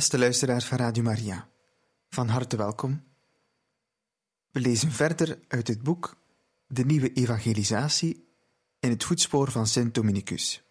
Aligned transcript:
Beste 0.00 0.18
luisteraars 0.18 0.64
van 0.64 0.78
Radio 0.78 1.02
Maria, 1.02 1.48
van 2.08 2.28
harte 2.28 2.56
welkom. 2.56 3.04
We 4.50 4.60
lezen 4.60 4.92
verder 4.92 5.38
uit 5.48 5.68
het 5.68 5.82
boek 5.82 6.16
De 6.66 6.84
Nieuwe 6.84 7.12
Evangelisatie 7.12 8.28
in 8.78 8.90
het 8.90 9.04
voetspoor 9.04 9.50
van 9.50 9.66
Sint 9.66 9.94
Dominicus, 9.94 10.62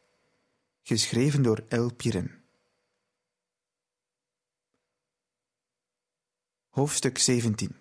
geschreven 0.81 1.41
door 1.41 1.65
El 1.67 1.93
Piren. 1.93 2.43
Hoofdstuk 6.69 7.17
17 7.17 7.75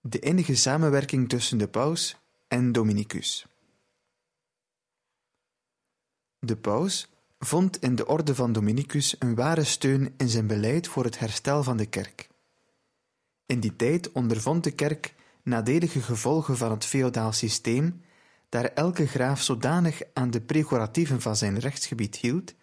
De 0.00 0.18
enige 0.18 0.54
samenwerking 0.54 1.28
tussen 1.28 1.58
de 1.58 1.68
paus 1.68 2.16
en 2.48 2.72
Dominicus. 2.72 3.46
De 6.38 6.56
paus 6.56 7.11
vond 7.44 7.82
in 7.82 7.94
de 7.94 8.06
orde 8.06 8.34
van 8.34 8.52
Dominicus 8.52 9.16
een 9.18 9.34
ware 9.34 9.64
steun 9.64 10.14
in 10.16 10.28
zijn 10.28 10.46
beleid 10.46 10.88
voor 10.88 11.04
het 11.04 11.18
herstel 11.18 11.62
van 11.62 11.76
de 11.76 11.86
kerk. 11.86 12.28
In 13.46 13.60
die 13.60 13.76
tijd 13.76 14.12
ondervond 14.12 14.64
de 14.64 14.70
kerk 14.70 15.14
nadelige 15.42 16.00
gevolgen 16.00 16.56
van 16.56 16.70
het 16.70 16.84
feodaal 16.84 17.32
systeem, 17.32 18.02
daar 18.48 18.64
elke 18.64 19.06
graaf 19.06 19.42
zodanig 19.42 20.02
aan 20.12 20.30
de 20.30 20.40
prerogatieven 20.40 21.20
van 21.20 21.36
zijn 21.36 21.58
rechtsgebied 21.58 22.16
hield, 22.16 22.54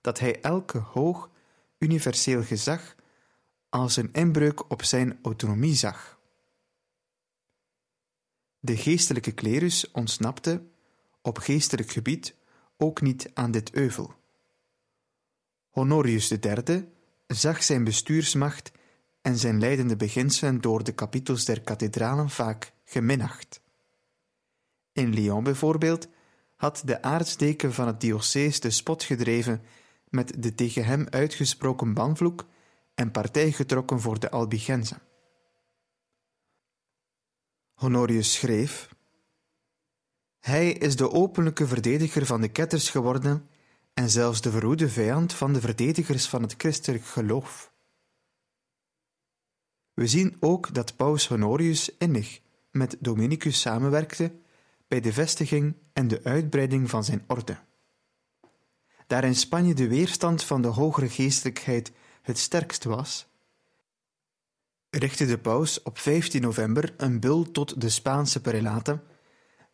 dat 0.00 0.18
hij 0.18 0.40
elke 0.40 0.78
hoog, 0.78 1.30
universeel 1.78 2.42
gezag 2.42 2.94
als 3.68 3.96
een 3.96 4.12
inbreuk 4.12 4.70
op 4.70 4.82
zijn 4.82 5.18
autonomie 5.22 5.74
zag. 5.74 6.18
De 8.60 8.76
geestelijke 8.76 9.32
klerus 9.32 9.90
ontsnapte, 9.90 10.62
op 11.22 11.38
geestelijk 11.38 11.90
gebied, 11.90 12.34
ook 12.76 13.00
niet 13.00 13.30
aan 13.34 13.50
dit 13.50 13.72
euvel. 13.72 14.14
Honorius 15.68 16.30
III 16.30 16.88
zag 17.26 17.62
zijn 17.62 17.84
bestuursmacht 17.84 18.72
en 19.22 19.38
zijn 19.38 19.58
leidende 19.58 19.96
beginselen 19.96 20.60
door 20.60 20.84
de 20.84 20.92
kapitels 20.92 21.44
der 21.44 21.60
kathedralen 21.60 22.30
vaak 22.30 22.72
geminacht. 22.84 23.60
In 24.92 25.14
Lyon 25.14 25.44
bijvoorbeeld 25.44 26.08
had 26.56 26.82
de 26.84 27.02
aartsdeken 27.02 27.72
van 27.72 27.86
het 27.86 28.00
diocees 28.00 28.60
de 28.60 28.70
spot 28.70 29.02
gedreven 29.02 29.62
met 30.08 30.42
de 30.42 30.54
tegen 30.54 30.84
hem 30.84 31.06
uitgesproken 31.10 31.94
banvloek 31.94 32.46
en 32.94 33.10
partij 33.10 33.52
getrokken 33.52 34.00
voor 34.00 34.18
de 34.18 34.30
Albigenzen. 34.30 35.02
Honorius 37.72 38.32
schreef 38.32 38.88
hij 40.46 40.72
is 40.72 40.96
de 40.96 41.10
openlijke 41.10 41.66
verdediger 41.66 42.26
van 42.26 42.40
de 42.40 42.48
ketters 42.48 42.90
geworden 42.90 43.48
en 43.94 44.10
zelfs 44.10 44.40
de 44.40 44.50
verhoede 44.50 44.88
vijand 44.88 45.32
van 45.32 45.52
de 45.52 45.60
verdedigers 45.60 46.26
van 46.26 46.42
het 46.42 46.54
christelijk 46.58 47.04
geloof. 47.04 47.72
We 49.94 50.06
zien 50.06 50.36
ook 50.40 50.74
dat 50.74 50.96
Paus 50.96 51.28
Honorius 51.28 51.96
innig 51.98 52.40
met 52.70 52.96
Dominicus 53.00 53.60
samenwerkte 53.60 54.32
bij 54.88 55.00
de 55.00 55.12
vestiging 55.12 55.76
en 55.92 56.08
de 56.08 56.20
uitbreiding 56.24 56.90
van 56.90 57.04
zijn 57.04 57.24
orde. 57.26 57.58
Daar 59.06 59.24
in 59.24 59.36
Spanje 59.36 59.74
de 59.74 59.88
weerstand 59.88 60.44
van 60.44 60.62
de 60.62 60.68
hogere 60.68 61.08
geestelijkheid 61.08 61.92
het 62.22 62.38
sterkst 62.38 62.84
was, 62.84 63.26
richtte 64.90 65.26
de 65.26 65.38
paus 65.38 65.82
op 65.82 65.98
15 65.98 66.42
november 66.42 66.94
een 66.96 67.20
bul 67.20 67.50
tot 67.50 67.80
de 67.80 67.88
Spaanse 67.88 68.40
prelaten 68.40 69.02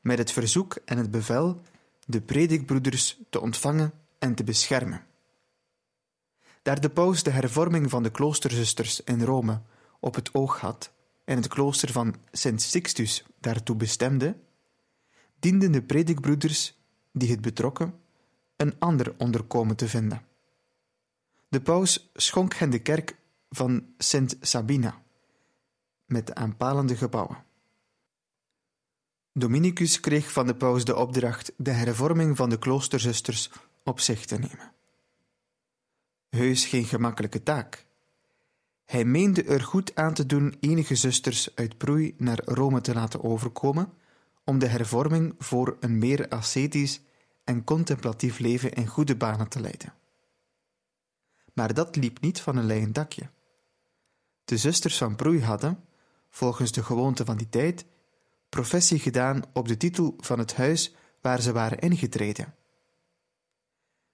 met 0.02 0.18
het 0.18 0.32
verzoek 0.32 0.74
en 0.84 0.98
het 0.98 1.10
bevel 1.10 1.60
de 2.06 2.20
predikbroeders 2.20 3.18
te 3.30 3.40
ontvangen 3.40 3.92
en 4.18 4.34
te 4.34 4.44
beschermen. 4.44 5.04
Daar 6.62 6.80
de 6.80 6.90
paus 6.90 7.22
de 7.22 7.30
hervorming 7.30 7.90
van 7.90 8.02
de 8.02 8.10
kloosterzusters 8.10 9.00
in 9.00 9.22
Rome 9.22 9.60
op 10.00 10.14
het 10.14 10.34
oog 10.34 10.60
had 10.60 10.92
en 11.24 11.36
het 11.36 11.48
klooster 11.48 11.92
van 11.92 12.14
Sint 12.32 12.62
Sixtus 12.62 13.24
daartoe 13.40 13.76
bestemde, 13.76 14.36
dienden 15.38 15.72
de 15.72 15.82
predikbroeders 15.82 16.74
die 17.12 17.30
het 17.30 17.40
betrokken 17.40 17.94
een 18.56 18.74
ander 18.78 19.14
onderkomen 19.18 19.76
te 19.76 19.88
vinden. 19.88 20.22
De 21.48 21.60
paus 21.60 22.10
schonk 22.14 22.54
hen 22.54 22.70
de 22.70 22.78
kerk 22.78 23.16
van 23.50 23.86
Sint 23.98 24.36
Sabina 24.40 25.02
met 26.06 26.26
de 26.26 26.34
aanpalende 26.34 26.96
gebouwen. 26.96 27.44
Dominicus 29.34 30.00
kreeg 30.00 30.32
van 30.32 30.46
de 30.46 30.54
paus 30.54 30.84
de 30.84 30.96
opdracht 30.96 31.52
de 31.56 31.70
hervorming 31.70 32.36
van 32.36 32.50
de 32.50 32.58
kloosterzusters 32.58 33.50
op 33.84 34.00
zich 34.00 34.24
te 34.24 34.38
nemen. 34.38 34.72
Heus 36.28 36.64
geen 36.64 36.84
gemakkelijke 36.84 37.42
taak. 37.42 37.86
Hij 38.84 39.04
meende 39.04 39.42
er 39.42 39.60
goed 39.60 39.94
aan 39.94 40.14
te 40.14 40.26
doen 40.26 40.56
enige 40.60 40.94
zusters 40.94 41.54
uit 41.54 41.78
Proei 41.78 42.14
naar 42.18 42.40
Rome 42.44 42.80
te 42.80 42.94
laten 42.94 43.24
overkomen, 43.24 43.92
om 44.44 44.58
de 44.58 44.66
hervorming 44.66 45.34
voor 45.38 45.76
een 45.80 45.98
meer 45.98 46.28
ascetisch 46.28 47.00
en 47.44 47.64
contemplatief 47.64 48.38
leven 48.38 48.72
in 48.72 48.86
goede 48.86 49.16
banen 49.16 49.48
te 49.48 49.60
leiden. 49.60 49.94
Maar 51.52 51.74
dat 51.74 51.96
liep 51.96 52.20
niet 52.20 52.40
van 52.40 52.56
een 52.56 52.66
leien 52.66 52.92
dakje. 52.92 53.30
De 54.44 54.56
zusters 54.56 54.98
van 54.98 55.16
Proei 55.16 55.42
hadden, 55.42 55.84
volgens 56.28 56.72
de 56.72 56.82
gewoonte 56.82 57.24
van 57.24 57.36
die 57.36 57.48
tijd, 57.48 57.84
professie 58.52 58.98
gedaan 58.98 59.42
op 59.52 59.68
de 59.68 59.76
titel 59.76 60.14
van 60.16 60.38
het 60.38 60.54
huis 60.54 60.94
waar 61.20 61.40
ze 61.40 61.52
waren 61.52 61.78
ingetreden. 61.78 62.54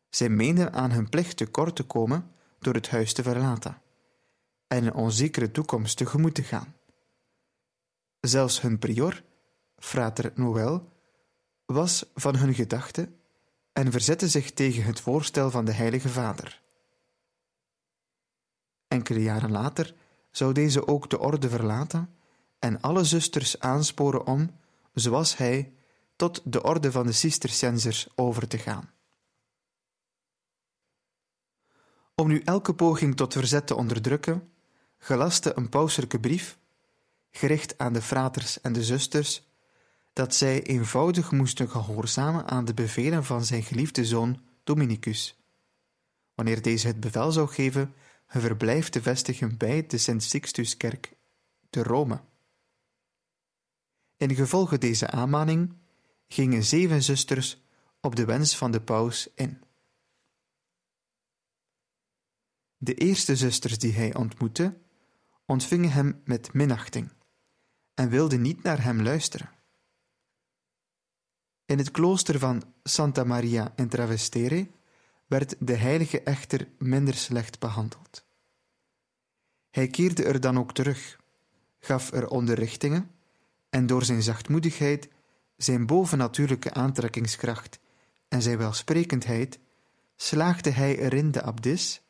Zij 0.09 0.29
meenden 0.29 0.73
aan 0.73 0.91
hun 0.91 1.09
plicht 1.09 1.37
tekort 1.37 1.77
te 1.77 1.83
komen 1.83 2.31
door 2.59 2.75
het 2.75 2.89
huis 2.91 3.13
te 3.13 3.23
verlaten 3.23 3.83
en 4.67 4.85
een 4.85 4.95
onzekere 4.95 5.51
toekomst 5.51 5.97
tegemoet 5.97 6.35
te 6.35 6.43
gaan. 6.43 6.75
Zelfs 8.21 8.61
hun 8.61 8.79
prior, 8.79 9.25
frater 9.77 10.33
Noël, 10.35 10.93
was 11.67 12.11
van 12.15 12.37
hun 12.37 12.55
gedachte 12.55 13.13
en 13.73 13.93
verzette 13.93 14.29
zich 14.29 14.53
tegen 14.53 14.83
het 14.85 15.01
voorstel 15.01 15.51
van 15.51 15.65
de 15.65 15.73
Heilige 15.73 16.09
Vader. 16.09 16.63
Enkele 18.89 19.23
jaren 19.23 19.51
later 19.51 19.95
zou 20.31 20.53
deze 20.53 20.87
ook 20.87 21.11
de 21.11 21.19
orde 21.19 21.49
verlaten 21.49 22.18
en 22.59 22.81
alle 22.81 23.05
zusters 23.05 23.59
aansporen 23.59 24.27
om, 24.27 24.51
zoals 24.95 25.37
hij, 25.37 25.73
tot 26.17 26.41
de 26.45 26.63
orde 26.63 26.93
van 26.93 27.07
de 27.07 27.13
Cisterciensers 27.13 28.09
over 28.15 28.49
te 28.49 28.59
gaan. 28.59 28.91
Om 32.15 32.29
nu 32.29 32.41
elke 32.45 32.75
poging 32.75 33.17
tot 33.17 33.33
verzet 33.33 33.67
te 33.67 33.75
onderdrukken, 33.75 34.53
gelaste 34.99 35.57
een 35.57 35.69
pauselijke 35.69 36.21
brief, 36.21 36.59
gericht 37.31 37.79
aan 37.79 37.93
de 37.93 38.03
fraters 38.03 38.61
en 38.61 38.73
de 38.73 38.85
zusters, 38.85 39.47
dat 40.13 40.35
zij 40.35 40.63
eenvoudig 40.63 41.31
moesten 41.31 41.69
gehoorzamen 41.69 42.47
aan 42.47 42.65
de 42.65 42.75
bevelen 42.75 43.25
van 43.25 43.45
zijn 43.45 43.63
geliefde 43.63 44.05
zoon 44.05 44.41
Dominicus, 44.65 45.43
wanneer 46.35 46.63
deze 46.63 46.87
het 46.87 47.01
bevel 47.01 47.33
zou 47.33 47.49
geven 47.49 47.95
hun 48.27 48.43
verblijf 48.43 48.89
te 48.89 49.03
vestigen 49.03 49.57
bij 49.57 49.87
de 49.87 49.99
Sint 49.99 50.23
Sixtuskerk 50.23 51.17
te 51.71 51.83
Rome. 51.83 52.21
In 54.19 54.35
gevolge 54.35 54.79
deze 54.79 55.11
aanmaning 55.11 55.75
gingen 56.29 56.65
zeven 56.65 57.03
zusters 57.03 57.63
op 58.01 58.17
de 58.17 58.25
wens 58.25 58.57
van 58.57 58.71
de 58.71 58.81
paus 58.81 59.29
in. 59.35 59.63
De 62.77 62.95
eerste 62.95 63.37
zusters 63.37 63.79
die 63.79 63.93
hij 63.93 64.15
ontmoette, 64.15 64.79
ontvingen 65.47 65.91
hem 65.91 66.21
met 66.25 66.53
minachting 66.53 67.13
en 67.95 68.09
wilden 68.09 68.41
niet 68.41 68.63
naar 68.63 68.83
hem 68.83 69.03
luisteren. 69.03 69.51
In 71.65 71.79
het 71.79 71.91
klooster 71.91 72.39
van 72.39 72.75
Santa 72.83 73.25
Maria 73.25 73.73
in 73.77 73.89
Travestere 73.89 74.71
werd 75.27 75.57
de 75.59 75.75
heilige 75.75 76.23
echter 76.23 76.69
minder 76.79 77.15
slecht 77.15 77.59
behandeld. 77.59 78.27
Hij 79.71 79.89
keerde 79.89 80.25
er 80.25 80.41
dan 80.41 80.59
ook 80.59 80.73
terug, 80.73 81.21
gaf 81.79 82.13
er 82.13 82.29
onderrichtingen 82.29 83.18
en 83.71 83.87
door 83.87 84.05
zijn 84.05 84.23
zachtmoedigheid 84.23 85.09
zijn 85.57 85.87
bovennatuurlijke 85.87 86.75
aantrekkingskracht 86.75 87.79
en 88.29 88.43
zijn 88.43 88.59
welsprekendheid, 88.59 89.59
slaagde 90.17 90.71
hij 90.71 90.99
erin 90.99 91.31
de 91.31 91.43
abdis 91.43 92.03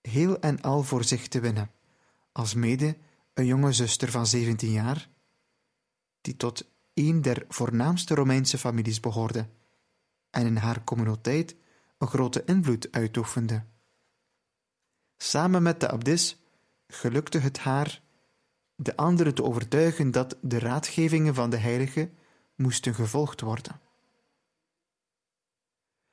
heel 0.00 0.40
en 0.40 0.60
al 0.60 0.82
voor 0.82 1.04
zich 1.04 1.28
te 1.28 1.40
winnen, 1.40 1.70
als 2.32 2.54
mede 2.54 2.96
een 3.34 3.46
jonge 3.46 3.72
zuster 3.72 4.10
van 4.10 4.26
17 4.26 4.70
jaar, 4.70 5.08
die 6.20 6.36
tot 6.36 6.70
een 6.94 7.22
der 7.22 7.44
voornaamste 7.48 8.14
Romeinse 8.14 8.58
families 8.58 9.00
behoorde 9.00 9.48
en 10.30 10.46
in 10.46 10.56
haar 10.56 10.84
communiteit 10.84 11.56
een 11.98 12.08
grote 12.08 12.42
invloed 12.44 12.88
uitoefende. 12.90 13.64
Samen 15.16 15.62
met 15.62 15.80
de 15.80 15.90
abdis 15.90 16.36
gelukte 16.86 17.38
het 17.38 17.58
haar 17.58 18.02
de 18.76 18.96
anderen 18.96 19.34
te 19.34 19.42
overtuigen 19.42 20.10
dat 20.10 20.36
de 20.40 20.58
raadgevingen 20.58 21.34
van 21.34 21.50
de 21.50 21.56
heilige 21.56 22.10
moesten 22.54 22.94
gevolgd 22.94 23.40
worden. 23.40 23.80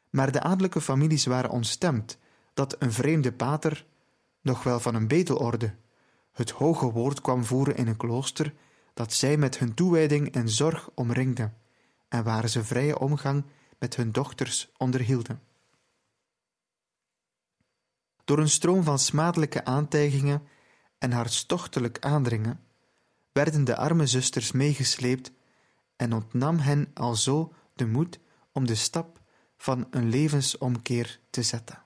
Maar 0.09 0.31
de 0.31 0.41
adellijke 0.41 0.81
families 0.81 1.25
waren 1.25 1.49
ontstemd 1.49 2.17
dat 2.53 2.75
een 2.81 2.91
vreemde 2.91 3.33
pater, 3.33 3.85
nog 4.41 4.63
wel 4.63 4.79
van 4.79 4.95
een 4.95 5.07
betelorde, 5.07 5.75
het 6.31 6.49
hoge 6.49 6.91
woord 6.91 7.21
kwam 7.21 7.43
voeren 7.43 7.75
in 7.75 7.87
een 7.87 7.97
klooster 7.97 8.53
dat 8.93 9.13
zij 9.13 9.37
met 9.37 9.59
hun 9.59 9.73
toewijding 9.73 10.31
en 10.31 10.49
zorg 10.49 10.89
omringden 10.93 11.57
en 12.07 12.23
waar 12.23 12.49
ze 12.49 12.63
vrije 12.63 12.99
omgang 12.99 13.43
met 13.79 13.95
hun 13.95 14.11
dochters 14.11 14.71
onderhielden. 14.77 15.41
Door 18.23 18.39
een 18.39 18.49
stroom 18.49 18.83
van 18.83 18.99
smadelijke 18.99 19.65
aantijgingen 19.65 20.41
en 21.03 21.11
hartstochtelijk 21.11 21.99
aandringen 21.99 22.59
werden 23.31 23.63
de 23.63 23.75
arme 23.75 24.07
zusters 24.07 24.51
meegesleept 24.51 25.31
en 25.95 26.13
ontnam 26.13 26.57
hen 26.57 26.91
alzo 26.93 27.53
de 27.73 27.85
moed 27.85 28.19
om 28.51 28.65
de 28.65 28.75
stap 28.75 29.21
van 29.57 29.87
een 29.89 30.09
levensomkeer 30.09 31.19
te 31.29 31.43
zetten. 31.43 31.83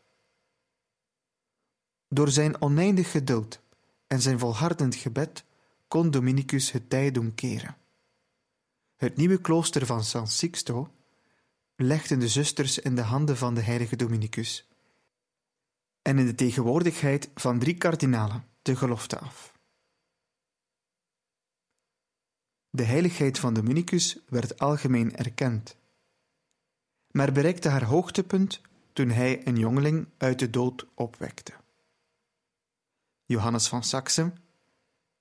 Door 2.10 2.30
zijn 2.30 2.62
oneindig 2.62 3.12
geduld 3.12 3.60
en 4.08 4.22
zijn 4.22 4.40
volhardend 4.40 4.96
gebed 4.96 5.44
kon 5.88 6.12
Dominicus 6.12 6.72
het 6.72 6.90
tij 6.90 7.12
doen 7.12 7.36
keren. 7.36 7.78
Het 8.96 9.16
nieuwe 9.16 9.42
klooster 9.42 9.86
van 9.86 10.04
San 10.04 10.28
Sixto 10.28 10.94
legden 11.76 12.20
de 12.20 12.28
zusters 12.28 12.80
in 12.80 12.96
de 12.96 13.02
handen 13.02 13.38
van 13.38 13.54
de 13.54 13.62
heilige 13.62 13.96
Dominicus 13.96 14.68
en 16.02 16.20
in 16.20 16.26
de 16.26 16.36
tegenwoordigheid 16.36 17.30
van 17.36 17.60
drie 17.60 17.78
kardinalen 17.78 18.56
de 18.68 18.76
gelofte 18.76 19.20
af. 19.20 19.54
De 22.70 22.84
heiligheid 22.84 23.40
van 23.40 23.54
Dominicus 23.54 24.18
werd 24.30 24.60
algemeen 24.60 25.16
erkend, 25.16 25.76
maar 27.12 27.32
bereikte 27.32 27.70
haar 27.70 27.84
hoogtepunt 27.84 28.62
toen 28.94 29.10
hij 29.10 29.48
een 29.48 29.58
jongeling 29.58 30.08
uit 30.18 30.40
de 30.40 30.50
dood 30.50 30.86
opwekte. 30.94 31.54
Johannes 33.26 33.68
van 33.68 33.84
Saxe, 33.84 34.34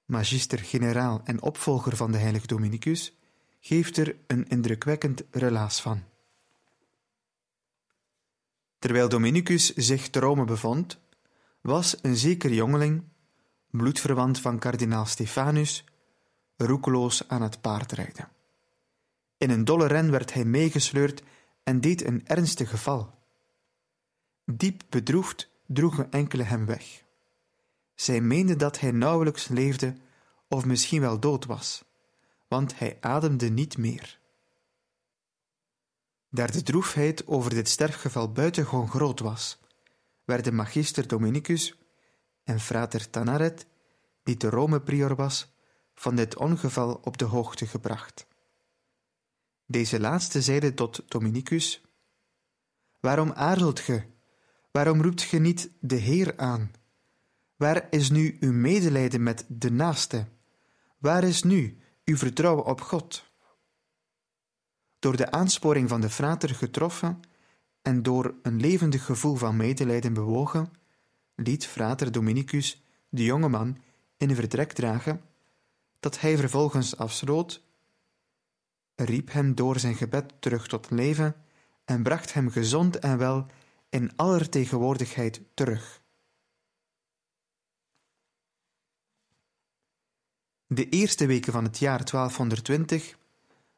magister-generaal 0.05 1.21
en 1.25 1.43
opvolger 1.43 1.97
van 1.97 2.13
de 2.13 2.19
heilige 2.19 2.47
Dominicus, 2.47 3.13
geeft 3.61 3.97
er 3.97 4.17
een 4.27 4.49
indrukwekkend 4.49 5.23
relaas 5.31 5.81
van. 5.81 6.03
Terwijl 8.79 9.09
Dominicus 9.09 9.75
zich 9.75 10.11
te 10.11 10.19
Rome 10.21 10.45
bevond, 10.45 10.99
was 11.61 11.97
een 12.03 12.17
zeker 12.17 12.53
jongeling, 12.53 13.03
bloedverwant 13.77 14.41
van 14.41 14.59
kardinaal 14.59 15.07
Stefanus, 15.07 15.85
roekeloos 16.57 17.29
aan 17.29 17.43
het 17.43 17.61
paard 17.61 17.93
rijden. 17.93 18.29
In 19.39 19.51
een 19.51 19.65
dolle 19.65 19.87
ren 19.87 20.11
werd 20.11 20.33
hij 20.33 20.45
meegesleurd 20.45 21.23
en 21.63 21.81
deed 21.81 22.05
een 22.05 22.27
ernstig 22.27 22.71
geval. 22.71 23.15
Diep 24.45 24.83
bedroefd 24.89 25.51
droegen 25.67 26.11
enkele 26.11 26.43
hem 26.43 26.67
weg. 26.67 27.05
Zij 27.95 28.21
meenden 28.21 28.59
dat 28.59 28.81
hij 28.81 28.91
nauwelijks 28.91 29.49
leefde 29.49 29.95
of 30.49 30.65
misschien 30.65 31.01
wel 31.01 31.21
dood 31.21 31.45
was, 31.45 31.85
want 32.49 32.79
hij 32.79 32.97
ademde 33.01 33.49
niet 33.49 33.79
meer. 33.79 34.19
Daar 36.31 36.53
de 36.53 36.63
droefheid 36.63 37.27
over 37.27 37.51
dit 37.51 37.69
sterfgeval 37.69 38.33
buitengewoon 38.33 38.89
groot 38.89 39.21
was, 39.21 39.59
werden 40.25 40.55
magister 40.55 41.09
Dominicus 41.09 41.75
en 42.47 42.61
frater 42.61 43.11
Tanaret, 43.11 43.67
die 44.23 44.37
te 44.37 44.49
Rome 44.51 44.81
prior 44.81 45.15
was, 45.15 45.55
van 45.95 46.17
dit 46.17 46.37
ongeval 46.37 47.01
op 47.05 47.19
de 47.19 47.25
hoogte 47.25 47.67
gebracht. 47.67 48.27
Deze 49.67 50.01
laatste 50.01 50.43
zeide 50.43 50.75
tot 50.75 51.03
Dominicus: 51.09 51.83
Waarom 53.01 53.33
aarzelt 53.33 53.81
ge? 53.81 54.03
Waarom 54.71 55.03
roept 55.03 55.23
ge 55.23 55.39
niet 55.39 55.71
de 55.81 55.97
Heer 55.97 56.37
aan? 56.37 56.71
Waar 57.57 57.87
is 57.91 58.11
nu 58.11 58.37
uw 58.41 58.53
medelijden 58.53 59.23
met 59.23 59.45
de 59.49 59.71
naaste? 59.71 60.27
Waar 60.99 61.25
is 61.25 61.43
nu 61.43 61.79
uw 62.05 62.17
vertrouwen 62.17 62.65
op 62.65 62.81
God? 62.81 63.25
Door 64.99 65.17
de 65.17 65.31
aansporing 65.31 65.89
van 65.89 66.01
de 66.01 66.11
frater 66.11 66.49
getroffen 66.49 67.21
en 67.83 68.03
door 68.03 68.35
een 68.43 68.61
levendig 68.61 69.05
gevoel 69.05 69.35
van 69.35 69.57
medelijden 69.57 70.13
bewogen, 70.13 70.73
liet 71.37 71.67
frater 71.67 72.13
Dominicus 72.13 72.83
de 73.09 73.25
jonge 73.25 73.49
man 73.49 73.79
in 74.17 74.31
een 74.31 74.37
vertrek 74.37 74.73
dragen, 74.73 75.23
dat 76.01 76.21
hij 76.21 76.37
vervolgens 76.37 76.97
afsloot, 76.97 77.63
riep 78.95 79.33
hem 79.33 79.55
door 79.55 79.79
zijn 79.79 79.95
gebed 79.95 80.33
terug 80.39 80.69
tot 80.69 80.91
leven 80.91 81.37
en 81.85 82.03
bracht 82.03 82.33
hem 82.33 82.51
gezond 82.51 82.99
en 82.99 83.19
wel 83.19 83.47
in 83.89 84.17
aller 84.17 84.49
tegenwoordigheid 84.49 85.41
terug. 85.55 86.05
De 90.67 90.89
eerste 90.89 91.27
weken 91.27 91.53
van 91.53 91.65
het 91.65 91.79
jaar 91.79 92.11
1220 92.11 93.19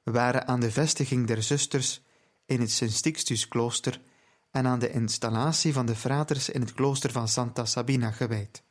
waren 0.03 0.47
aan 0.47 0.61
de 0.61 0.71
vestiging 0.71 1.27
der 1.27 1.43
zusters 1.43 2.03
in 2.47 2.61
het 2.61 2.71
Sint-Sixtus-klooster 2.71 4.01
en 4.51 4.67
aan 4.67 4.79
de 4.79 4.91
installatie 4.91 5.73
van 5.73 5.87
de 5.87 5.97
fraters 5.97 6.49
in 6.49 6.61
het 6.61 6.73
klooster 6.73 7.13
van 7.13 7.29
Santa 7.29 7.65
Sabina 7.65 8.11
gewijd. 8.11 8.63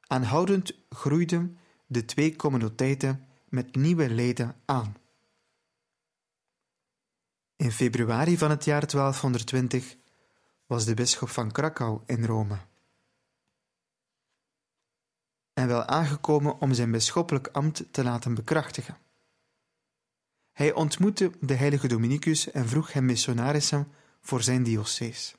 Aanhoudend 0.00 0.78
groeiden 0.88 1.58
de 1.86 2.04
twee 2.04 2.36
communiteiten 2.36 3.26
met 3.48 3.74
nieuwe 3.74 4.10
leden 4.10 4.56
aan. 4.64 4.96
In 7.56 7.72
februari 7.72 8.38
van 8.38 8.50
het 8.50 8.64
jaar 8.64 8.86
1220 8.86 9.96
was 10.66 10.84
de 10.84 10.94
bisschop 10.94 11.28
van 11.28 11.52
Krakau 11.52 12.00
in 12.06 12.24
Rome. 12.24 12.58
En 15.52 15.66
wel 15.66 15.84
aangekomen 15.84 16.60
om 16.60 16.72
zijn 16.72 16.90
bisschoppelijk 16.90 17.46
ambt 17.46 17.92
te 17.92 18.02
laten 18.02 18.34
bekrachtigen. 18.34 18.98
Hij 20.52 20.72
ontmoette 20.72 21.32
de 21.40 21.54
heilige 21.54 21.88
Dominicus 21.88 22.50
en 22.50 22.68
vroeg 22.68 22.92
hem 22.92 23.04
missionarissen 23.04 23.92
voor 24.20 24.42
zijn 24.42 24.62
diocees. 24.62 25.34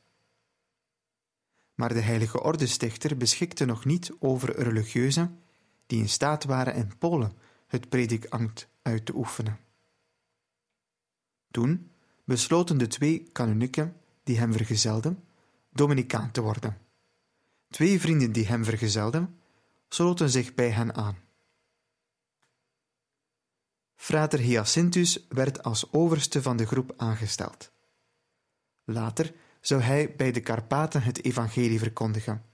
Maar 1.73 1.93
de 1.93 2.01
heilige 2.01 2.43
ordestichter 2.43 3.17
beschikte 3.17 3.65
nog 3.65 3.85
niet 3.85 4.11
over 4.19 4.55
religieuzen 4.55 5.39
die 5.85 5.99
in 5.99 6.09
staat 6.09 6.43
waren 6.43 6.75
in 6.75 6.97
Polen 6.97 7.37
het 7.67 7.89
predikambt 7.89 8.67
uit 8.81 9.05
te 9.05 9.15
oefenen. 9.15 9.59
Toen 11.51 11.91
besloten 12.23 12.77
de 12.77 12.87
twee 12.87 13.29
kanonieken 13.31 13.95
die 14.23 14.37
hem 14.37 14.51
vergezelden 14.51 15.23
Dominicaan 15.73 16.31
te 16.31 16.41
worden. 16.41 16.77
Twee 17.69 17.99
vrienden 17.99 18.31
die 18.31 18.47
hem 18.47 18.63
vergezelden 18.63 19.39
sloten 19.89 20.29
zich 20.29 20.53
bij 20.53 20.69
hen 20.69 20.95
aan. 20.95 21.17
Frater 23.95 24.39
Hyacinthus 24.39 25.25
werd 25.29 25.63
als 25.63 25.91
overste 25.91 26.41
van 26.41 26.57
de 26.57 26.65
groep 26.65 26.93
aangesteld. 26.97 27.70
Later 28.83 29.33
zou 29.61 29.81
hij 29.81 30.15
bij 30.15 30.31
de 30.31 30.39
Karpaten 30.39 31.03
het 31.03 31.23
evangelie 31.23 31.79
verkondigen, 31.79 32.45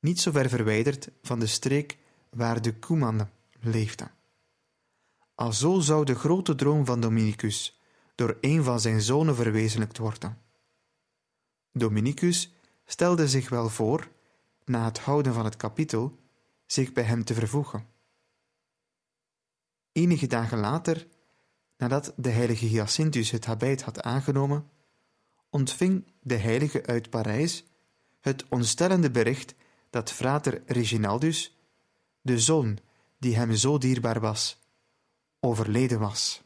niet 0.00 0.20
zo 0.20 0.30
ver 0.30 0.48
verwijderd 0.48 1.08
van 1.22 1.38
de 1.38 1.46
streek 1.46 1.98
waar 2.30 2.62
de 2.62 2.78
Koemannen 2.78 3.30
leefden. 3.60 4.10
Alzo 5.34 5.80
zou 5.80 6.04
de 6.04 6.14
grote 6.14 6.54
droom 6.54 6.84
van 6.84 7.00
Dominicus 7.00 7.80
door 8.14 8.38
een 8.40 8.62
van 8.62 8.80
zijn 8.80 9.00
zonen 9.00 9.34
verwezenlijkt 9.34 9.98
worden. 9.98 10.38
Dominicus 11.72 12.52
stelde 12.84 13.28
zich 13.28 13.48
wel 13.48 13.68
voor, 13.68 14.08
na 14.64 14.84
het 14.84 14.98
houden 14.98 15.34
van 15.34 15.44
het 15.44 15.56
kapitel, 15.56 16.18
zich 16.66 16.92
bij 16.92 17.04
hem 17.04 17.24
te 17.24 17.34
vervoegen. 17.34 17.86
Enige 19.92 20.26
dagen 20.26 20.58
later, 20.58 21.06
nadat 21.76 22.12
de 22.16 22.30
heilige 22.30 22.66
Hyacinthus 22.66 23.30
het 23.30 23.44
habit 23.44 23.82
had 23.82 24.02
aangenomen, 24.02 24.70
ontving 25.56 26.04
de 26.20 26.34
heilige 26.34 26.86
uit 26.86 27.10
Parijs 27.10 27.64
het 28.20 28.44
ontstellende 28.48 29.10
bericht 29.10 29.54
dat 29.90 30.12
frater 30.12 30.62
Reginaldus, 30.66 31.56
de 32.20 32.40
zoon 32.40 32.78
die 33.18 33.36
hem 33.36 33.54
zo 33.54 33.78
dierbaar 33.78 34.20
was, 34.20 34.58
overleden 35.40 35.98
was. 35.98 36.42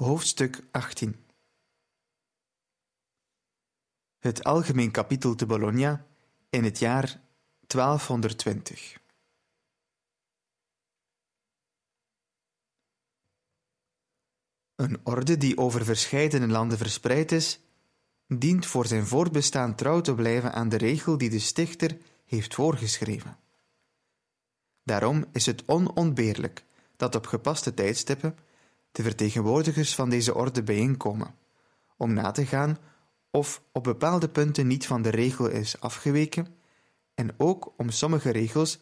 Hoofdstuk 0.00 0.62
18 0.70 1.26
Het 4.18 4.44
Algemeen 4.44 4.90
Kapitel 4.90 5.34
te 5.34 5.46
Bologna 5.46 6.06
in 6.50 6.64
het 6.64 6.78
jaar 6.78 7.20
1220 7.66 8.98
Een 14.74 15.00
orde 15.02 15.36
die 15.36 15.58
over 15.58 15.84
verscheidene 15.84 16.46
landen 16.46 16.78
verspreid 16.78 17.32
is, 17.32 17.60
dient 18.26 18.66
voor 18.66 18.86
zijn 18.86 19.06
voortbestaan 19.06 19.74
trouw 19.74 20.00
te 20.00 20.14
blijven 20.14 20.52
aan 20.52 20.68
de 20.68 20.76
regel 20.76 21.18
die 21.18 21.30
de 21.30 21.38
stichter 21.38 21.98
heeft 22.24 22.54
voorgeschreven. 22.54 23.38
Daarom 24.82 25.24
is 25.32 25.46
het 25.46 25.62
onontbeerlijk 25.66 26.64
dat 26.96 27.14
op 27.14 27.26
gepaste 27.26 27.74
tijdstippen 27.74 28.38
de 28.92 29.02
vertegenwoordigers 29.02 29.94
van 29.94 30.10
deze 30.10 30.34
orde 30.34 30.62
bijeenkomen, 30.62 31.34
om 31.96 32.12
na 32.12 32.30
te 32.30 32.46
gaan 32.46 32.78
of 33.30 33.62
op 33.72 33.84
bepaalde 33.84 34.28
punten 34.28 34.66
niet 34.66 34.86
van 34.86 35.02
de 35.02 35.08
regel 35.08 35.48
is 35.48 35.80
afgeweken 35.80 36.54
en 37.14 37.34
ook 37.36 37.72
om 37.76 37.90
sommige 37.90 38.30
regels 38.30 38.80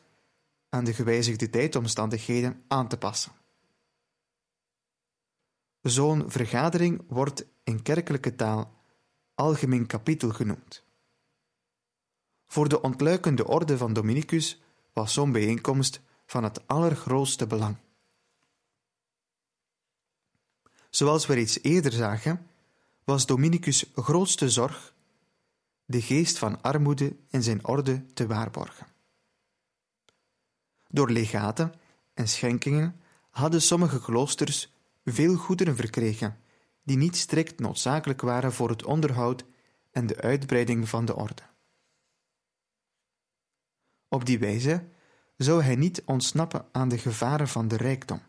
aan 0.69 0.85
de 0.85 0.95
gewijzigde 0.95 1.51
tijdomstandigheden 1.51 2.63
aan 2.69 2.89
te 2.89 2.99
passen. 2.99 3.33
Zo'n 5.81 6.31
vergadering 6.31 7.05
wordt 7.09 7.47
in 7.65 7.83
kerkelijke 7.83 8.35
taal 8.35 8.75
algemeen 9.35 9.87
kapitel 9.87 10.31
genoemd. 10.31 10.85
Voor 12.47 12.69
de 12.69 12.81
ontluikende 12.81 13.47
orde 13.47 13.77
van 13.77 13.93
Dominicus 13.93 14.63
was 14.93 15.13
zo'n 15.13 15.33
bijeenkomst 15.33 16.01
van 16.27 16.45
het 16.45 16.67
allergrootste 16.67 17.47
belang. 17.47 17.77
Zoals 20.99 21.27
we 21.27 21.35
reeds 21.35 21.63
eerder 21.63 21.93
zagen, 21.93 22.47
was 23.05 23.27
Dominicus' 23.27 23.91
grootste 23.95 24.51
zorg 24.51 24.95
de 25.85 26.03
geest 26.03 26.39
van 26.39 26.63
armoede 26.63 27.17
in 27.31 27.43
zijn 27.43 27.67
orde 27.67 28.05
te 28.15 28.27
waarborgen. 28.27 28.87
Door 30.89 31.11
legaten 31.11 31.75
en 32.15 32.29
schenkingen 32.29 33.01
hadden 33.31 33.63
sommige 33.63 34.01
kloosters 34.01 34.73
veel 35.05 35.37
goederen 35.37 35.77
verkregen 35.77 36.41
die 36.83 36.97
niet 36.97 37.17
strikt 37.17 37.61
noodzakelijk 37.61 38.21
waren 38.21 38.53
voor 38.53 38.69
het 38.69 38.85
onderhoud 38.85 39.45
en 39.91 40.07
de 40.07 40.21
uitbreiding 40.21 40.89
van 40.89 41.05
de 41.05 41.17
orde. 41.17 41.43
Op 44.09 44.25
die 44.25 44.39
wijze 44.39 44.89
zou 45.37 45.63
hij 45.63 45.77
niet 45.77 46.03
ontsnappen 46.05 46.67
aan 46.73 46.89
de 46.89 46.99
gevaren 46.99 47.49
van 47.49 47.69
de 47.69 47.77
rijkdom. 47.77 48.28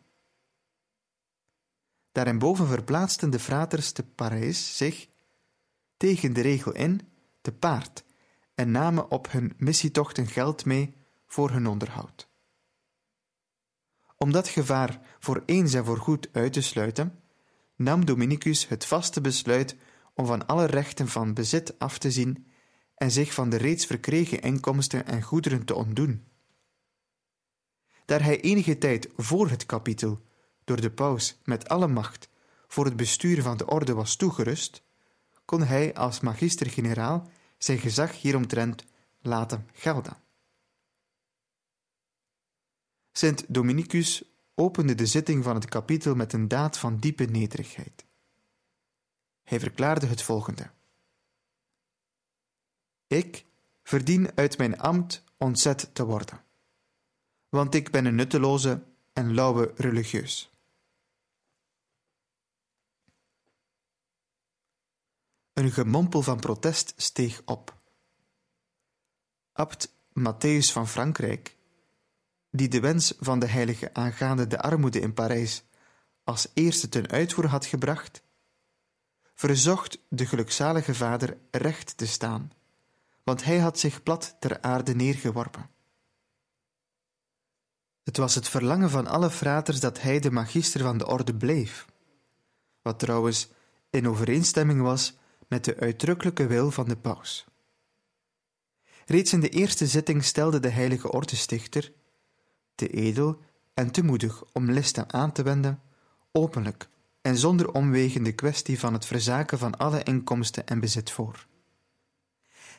Daarenboven 2.19 2.67
verplaatsten 2.67 3.29
de 3.29 3.39
fraters 3.39 3.91
te 3.91 4.03
Parijs 4.03 4.77
zich, 4.77 5.07
tegen 5.97 6.33
de 6.33 6.41
regel 6.41 6.73
in, 6.73 7.01
te 7.41 7.51
paard 7.51 8.03
en 8.55 8.71
namen 8.71 9.11
op 9.11 9.31
hun 9.31 9.53
missietochten 9.57 10.27
geld 10.27 10.65
mee 10.65 10.93
voor 11.27 11.49
hun 11.49 11.67
onderhoud. 11.67 12.29
Om 14.17 14.31
dat 14.31 14.47
gevaar 14.47 15.01
voor 15.19 15.43
eens 15.45 15.73
en 15.73 15.85
voorgoed 15.85 16.29
uit 16.31 16.53
te 16.53 16.61
sluiten, 16.61 17.19
nam 17.75 18.05
Dominicus 18.05 18.67
het 18.67 18.85
vaste 18.85 19.21
besluit 19.21 19.75
om 20.13 20.25
van 20.25 20.47
alle 20.47 20.65
rechten 20.65 21.07
van 21.07 21.33
bezit 21.33 21.79
af 21.79 21.97
te 21.97 22.11
zien 22.11 22.47
en 22.95 23.11
zich 23.11 23.33
van 23.33 23.49
de 23.49 23.57
reeds 23.57 23.85
verkregen 23.85 24.41
inkomsten 24.41 25.05
en 25.05 25.21
goederen 25.21 25.65
te 25.65 25.75
ontdoen. 25.75 26.27
Daar 28.05 28.23
hij 28.23 28.41
enige 28.41 28.77
tijd 28.77 29.09
voor 29.15 29.49
het 29.49 29.65
kapitel 29.65 30.27
door 30.69 30.81
de 30.81 30.91
paus 30.91 31.37
met 31.43 31.69
alle 31.69 31.87
macht 31.87 32.29
voor 32.67 32.85
het 32.85 32.95
bestuur 32.95 33.41
van 33.41 33.57
de 33.57 33.65
orde 33.65 33.93
was 33.93 34.15
toegerust, 34.15 34.83
kon 35.45 35.63
hij 35.63 35.93
als 35.93 36.19
magister-generaal 36.19 37.29
zijn 37.57 37.77
gezag 37.77 38.21
hieromtrent 38.21 38.85
laten 39.21 39.69
gelden. 39.73 40.17
Sint 43.11 43.45
Dominicus 43.47 44.23
opende 44.55 44.95
de 44.95 45.05
zitting 45.05 45.43
van 45.43 45.55
het 45.55 45.65
kapitel 45.65 46.15
met 46.15 46.33
een 46.33 46.47
daad 46.47 46.77
van 46.77 46.97
diepe 46.97 47.23
nederigheid. 47.23 48.05
Hij 49.43 49.59
verklaarde 49.59 50.05
het 50.05 50.21
volgende: 50.21 50.71
Ik 53.07 53.45
verdien 53.83 54.31
uit 54.35 54.57
mijn 54.57 54.79
ambt 54.79 55.23
ontzet 55.37 55.89
te 55.93 56.05
worden, 56.05 56.43
want 57.49 57.75
ik 57.75 57.91
ben 57.91 58.05
een 58.05 58.15
nutteloze 58.15 58.83
en 59.13 59.33
lauwe 59.33 59.71
religieus. 59.75 60.49
Een 65.59 65.71
gemompel 65.71 66.21
van 66.21 66.39
protest 66.39 66.93
steeg 66.97 67.41
op. 67.45 67.75
Abt 69.53 69.93
Matthäus 70.19 70.71
van 70.71 70.87
Frankrijk, 70.87 71.57
die 72.51 72.67
de 72.67 72.79
wens 72.79 73.13
van 73.19 73.39
de 73.39 73.47
heilige 73.47 73.93
aangaande 73.93 74.47
de 74.47 74.61
armoede 74.61 74.99
in 74.99 75.13
Parijs 75.13 75.63
als 76.23 76.47
eerste 76.53 76.89
ten 76.89 77.07
uitvoer 77.07 77.45
had 77.45 77.65
gebracht, 77.65 78.21
verzocht 79.33 79.99
de 80.09 80.25
gelukzalige 80.25 80.95
vader 80.95 81.37
recht 81.51 81.97
te 81.97 82.07
staan, 82.07 82.51
want 83.23 83.43
hij 83.43 83.57
had 83.57 83.79
zich 83.79 84.03
plat 84.03 84.35
ter 84.39 84.61
aarde 84.61 84.95
neergeworpen. 84.95 85.69
Het 88.03 88.17
was 88.17 88.35
het 88.35 88.49
verlangen 88.49 88.89
van 88.89 89.07
alle 89.07 89.29
fraters 89.29 89.79
dat 89.79 90.01
hij 90.01 90.19
de 90.19 90.31
magister 90.31 90.81
van 90.81 90.97
de 90.97 91.07
orde 91.07 91.35
bleef, 91.35 91.85
wat 92.81 92.99
trouwens 92.99 93.49
in 93.89 94.07
overeenstemming 94.07 94.81
was 94.81 95.17
met 95.49 95.65
de 95.65 95.77
uitdrukkelijke 95.77 96.47
wil 96.47 96.71
van 96.71 96.87
de 96.87 96.97
paus. 96.97 97.45
Reeds 99.05 99.33
in 99.33 99.39
de 99.39 99.49
eerste 99.49 99.87
zitting 99.87 100.23
stelde 100.23 100.59
de 100.59 100.69
heilige 100.69 101.11
ordestichter, 101.11 101.91
te 102.75 102.87
edel 102.87 103.39
en 103.73 103.91
te 103.91 104.03
moedig 104.03 104.43
om 104.53 104.71
listen 104.71 105.13
aan 105.13 105.31
te 105.31 105.43
wenden, 105.43 105.81
openlijk 106.31 106.89
en 107.21 107.37
zonder 107.37 107.73
omwegen 107.73 108.23
de 108.23 108.31
kwestie 108.31 108.79
van 108.79 108.93
het 108.93 109.05
verzaken 109.05 109.57
van 109.57 109.77
alle 109.77 110.03
inkomsten 110.03 110.67
en 110.67 110.79
bezit 110.79 111.11
voor. 111.11 111.47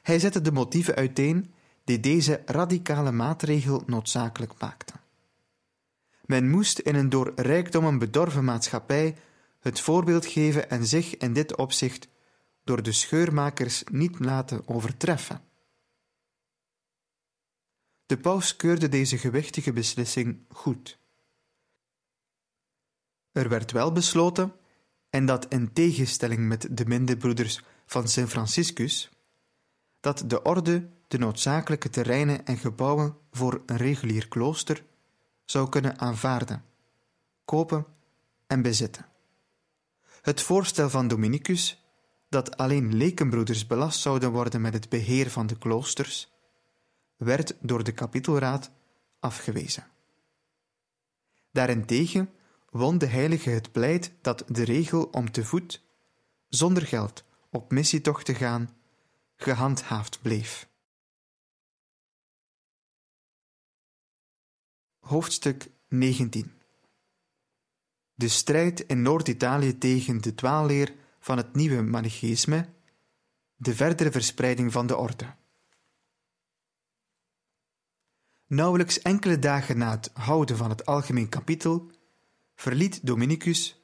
Hij 0.03 0.19
zette 0.19 0.41
de 0.41 0.53
motieven 0.53 0.95
uiteen 0.95 1.53
die 1.85 2.01
deze 2.01 2.43
radicale 2.45 3.13
maatregel 3.13 3.83
noodzakelijk 3.87 4.53
maakten. 4.59 5.01
Men 6.25 6.51
moest 6.51 6.79
in 6.79 6.95
een 6.95 7.09
door 7.09 7.33
rijkdommen 7.37 7.99
bedorven 7.99 8.45
maatschappij 8.45 9.17
het 9.61 9.81
voorbeeld 9.81 10.27
geven 10.27 10.71
en 10.71 10.87
zich 10.87 11.17
in 11.17 11.33
dit 11.33 11.57
opzicht 11.57 12.09
door 12.71 12.83
de 12.83 12.93
scheurmakers 12.93 13.85
niet 13.91 14.19
laten 14.19 14.69
overtreffen. 14.69 15.43
De 18.07 18.19
paus 18.19 18.57
keurde 18.57 18.89
deze 18.89 19.19
gewichtige 19.19 19.73
beslissing 19.73 20.45
goed. 20.49 20.99
Er 23.33 23.49
werd 23.49 23.73
wel 23.73 23.93
besloten, 23.93 24.53
en 25.09 25.27
dat 25.27 25.47
in 25.49 25.73
tegenstelling 25.73 26.49
met 26.49 26.69
de 26.71 26.87
mindebroeders 26.87 27.61
van 27.87 28.09
Sint 28.09 28.29
Franciscus, 28.29 29.11
dat 30.01 30.25
de 30.27 30.43
orde 30.43 30.91
de 31.09 31.19
noodzakelijke 31.19 31.91
terreinen 31.91 32.47
en 32.47 32.59
gebouwen 32.59 33.17
voor 33.31 33.63
een 33.67 33.77
regulier 33.77 34.29
klooster 34.29 34.85
zou 35.45 35.69
kunnen 35.69 35.99
aanvaarden, 35.99 36.65
kopen 37.45 37.87
en 38.47 38.63
bezitten. 38.63 39.07
Het 40.23 40.43
voorstel 40.43 40.91
van 40.91 41.09
Dominicus 41.09 41.80
dat 42.31 42.57
alleen 42.57 42.97
lekenbroeders 42.97 43.67
belast 43.67 44.01
zouden 44.01 44.33
worden 44.33 44.61
met 44.61 44.73
het 44.73 44.89
beheer 44.89 45.31
van 45.31 45.47
de 45.47 45.59
kloosters, 45.59 46.33
werd 47.17 47.57
door 47.61 47.85
de 47.85 47.93
kapitelraad 47.93 48.71
afgewezen. 49.19 49.87
Daarentegen 51.53 52.31
won 52.71 52.99
de 52.99 53.07
heilige 53.07 53.51
het 53.51 53.73
pleit 53.73 54.13
dat 54.21 54.45
de 54.47 54.65
regel 54.65 55.03
om 55.05 55.31
te 55.31 55.45
voet, 55.45 55.83
zonder 56.49 56.87
geld, 56.87 57.25
op 57.51 57.73
missietocht 57.73 58.25
te 58.25 58.35
gaan, 58.35 58.77
gehandhaafd 59.37 60.23
bleef. 60.23 60.69
Hoofdstuk 64.99 65.71
19 65.89 66.53
De 68.15 68.29
strijd 68.29 68.81
in 68.81 69.03
Noord-Italië 69.03 69.79
tegen 69.79 70.21
de 70.21 70.35
dwaalleer 70.35 70.95
van 71.21 71.37
het 71.37 71.55
nieuwe 71.55 71.83
Manicheïsme, 71.83 72.69
de 73.57 73.75
verdere 73.75 74.11
verspreiding 74.11 74.73
van 74.73 74.87
de 74.87 74.97
orde. 74.97 75.35
Nauwelijks 78.47 79.03
enkele 79.03 79.39
dagen 79.39 79.79
na 79.79 79.91
het 79.91 80.11
houden 80.13 80.57
van 80.57 80.71
het 80.71 80.87
algemeen 80.87 81.29
kapitel 81.29 81.91
verliet 82.55 83.07
Dominicus, 83.07 83.81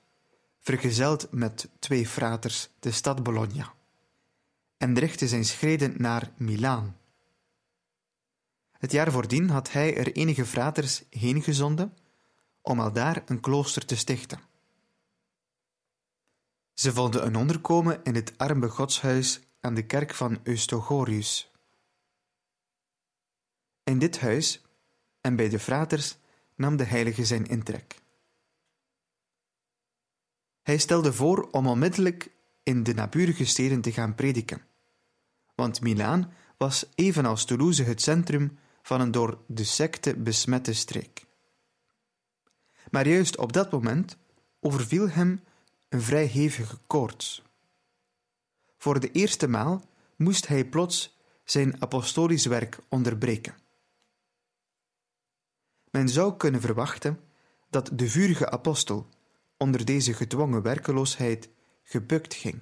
vergezeld 0.60 1.32
met 1.32 1.68
twee 1.78 2.06
fraters, 2.06 2.68
de 2.78 2.90
stad 2.90 3.22
Bologna 3.22 3.74
en 4.76 4.98
richtte 4.98 5.28
zijn 5.28 5.44
schreden 5.44 5.94
naar 5.96 6.32
Milaan. 6.36 6.96
Het 8.72 8.92
jaar 8.92 9.12
voordien 9.12 9.50
had 9.50 9.72
hij 9.72 9.96
er 9.96 10.12
enige 10.12 10.46
fraters 10.46 11.02
heen 11.10 11.42
gezonden 11.42 11.96
om 12.62 12.80
aldaar 12.80 13.22
een 13.26 13.40
klooster 13.40 13.86
te 13.86 13.96
stichten. 13.96 14.40
Ze 16.76 16.92
vonden 16.92 17.26
een 17.26 17.36
onderkomen 17.36 18.00
in 18.02 18.14
het 18.14 18.38
arme 18.38 18.68
godshuis 18.68 19.40
aan 19.60 19.74
de 19.74 19.86
kerk 19.86 20.14
van 20.14 20.38
Eustogorius. 20.42 21.50
In 23.84 23.98
dit 23.98 24.20
huis 24.20 24.62
en 25.20 25.36
bij 25.36 25.48
de 25.48 25.58
fraters 25.58 26.16
nam 26.54 26.76
de 26.76 26.84
heilige 26.84 27.24
zijn 27.24 27.46
intrek. 27.46 28.02
Hij 30.62 30.78
stelde 30.78 31.12
voor 31.12 31.48
om 31.50 31.66
onmiddellijk 31.66 32.30
in 32.62 32.82
de 32.82 32.94
naburige 32.94 33.44
steden 33.44 33.80
te 33.80 33.92
gaan 33.92 34.14
prediken, 34.14 34.66
want 35.54 35.80
Milaan 35.80 36.32
was 36.56 36.86
evenals 36.94 37.44
Toulouse 37.44 37.82
het 37.82 38.02
centrum 38.02 38.58
van 38.82 39.00
een 39.00 39.10
door 39.10 39.38
de 39.46 39.64
secte 39.64 40.16
besmette 40.16 40.72
streek. 40.72 41.26
Maar 42.90 43.08
juist 43.08 43.36
op 43.36 43.52
dat 43.52 43.70
moment 43.70 44.16
overviel 44.60 45.08
hem 45.08 45.40
een 45.88 46.02
vrij 46.02 46.24
hevige 46.24 46.78
koorts. 46.86 47.42
Voor 48.76 49.00
de 49.00 49.10
eerste 49.10 49.48
maal 49.48 49.84
moest 50.16 50.46
hij 50.46 50.64
plots 50.64 51.16
zijn 51.44 51.82
apostolisch 51.82 52.46
werk 52.46 52.78
onderbreken. 52.88 53.54
Men 55.90 56.08
zou 56.08 56.36
kunnen 56.36 56.60
verwachten 56.60 57.20
dat 57.70 57.90
de 57.92 58.08
vurige 58.08 58.50
apostel 58.50 59.08
onder 59.56 59.84
deze 59.84 60.14
gedwongen 60.14 60.62
werkeloosheid 60.62 61.48
gebukt 61.82 62.34
ging. 62.34 62.60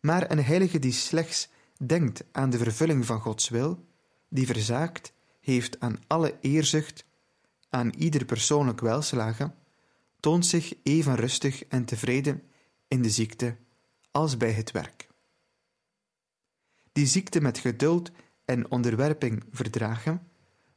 Maar 0.00 0.30
een 0.30 0.44
heilige 0.44 0.78
die 0.78 0.92
slechts 0.92 1.48
denkt 1.78 2.24
aan 2.32 2.50
de 2.50 2.58
vervulling 2.58 3.06
van 3.06 3.20
Gods 3.20 3.48
wil, 3.48 3.84
die 4.28 4.46
verzaakt 4.46 5.12
heeft 5.40 5.80
aan 5.80 6.02
alle 6.06 6.38
eerzucht, 6.40 7.04
aan 7.68 7.94
ieder 7.94 8.24
persoonlijk 8.24 8.80
welslagen, 8.80 9.54
toont 10.22 10.46
zich 10.46 10.74
even 10.82 11.14
rustig 11.14 11.64
en 11.64 11.84
tevreden 11.84 12.42
in 12.88 13.02
de 13.02 13.10
ziekte 13.10 13.56
als 14.10 14.36
bij 14.36 14.52
het 14.52 14.70
werk. 14.70 15.08
Die 16.92 17.06
ziekte 17.06 17.40
met 17.40 17.58
geduld 17.58 18.10
en 18.44 18.70
onderwerping 18.70 19.44
verdragen, 19.50 20.28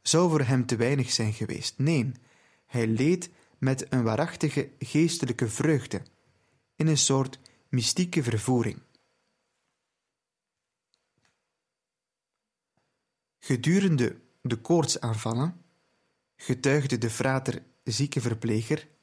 zou 0.01 0.29
voor 0.29 0.41
hem 0.41 0.65
te 0.65 0.75
weinig 0.75 1.11
zijn 1.11 1.33
geweest. 1.33 1.77
Nee, 1.77 2.11
hij 2.65 2.87
leed 2.87 3.29
met 3.57 3.93
een 3.93 4.03
waarachtige 4.03 4.71
geestelijke 4.79 5.49
vreugde, 5.49 6.01
in 6.75 6.87
een 6.87 6.97
soort 6.97 7.39
mystieke 7.69 8.23
vervoering. 8.23 8.81
Gedurende 13.39 14.19
de 14.41 14.55
koortsaanvallen 14.55 15.61
getuigde 16.35 16.97
de 16.97 17.09
frater 17.09 17.63
zieke 17.83 18.21
verpleger, 18.21 18.93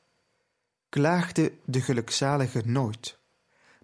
klaagde 0.92 1.52
de 1.64 1.80
gelukzalige 1.80 2.62
nooit, 2.64 3.18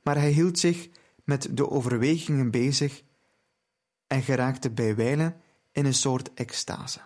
maar 0.03 0.16
hij 0.16 0.31
hield 0.31 0.59
zich 0.59 0.88
met 1.25 1.57
de 1.57 1.71
overwegingen 1.71 2.51
bezig 2.51 3.03
en 4.07 4.23
geraakte 4.23 4.71
bijwijlen 4.71 5.40
in 5.73 5.85
een 5.85 5.94
soort 5.94 6.35
extase. 6.35 7.01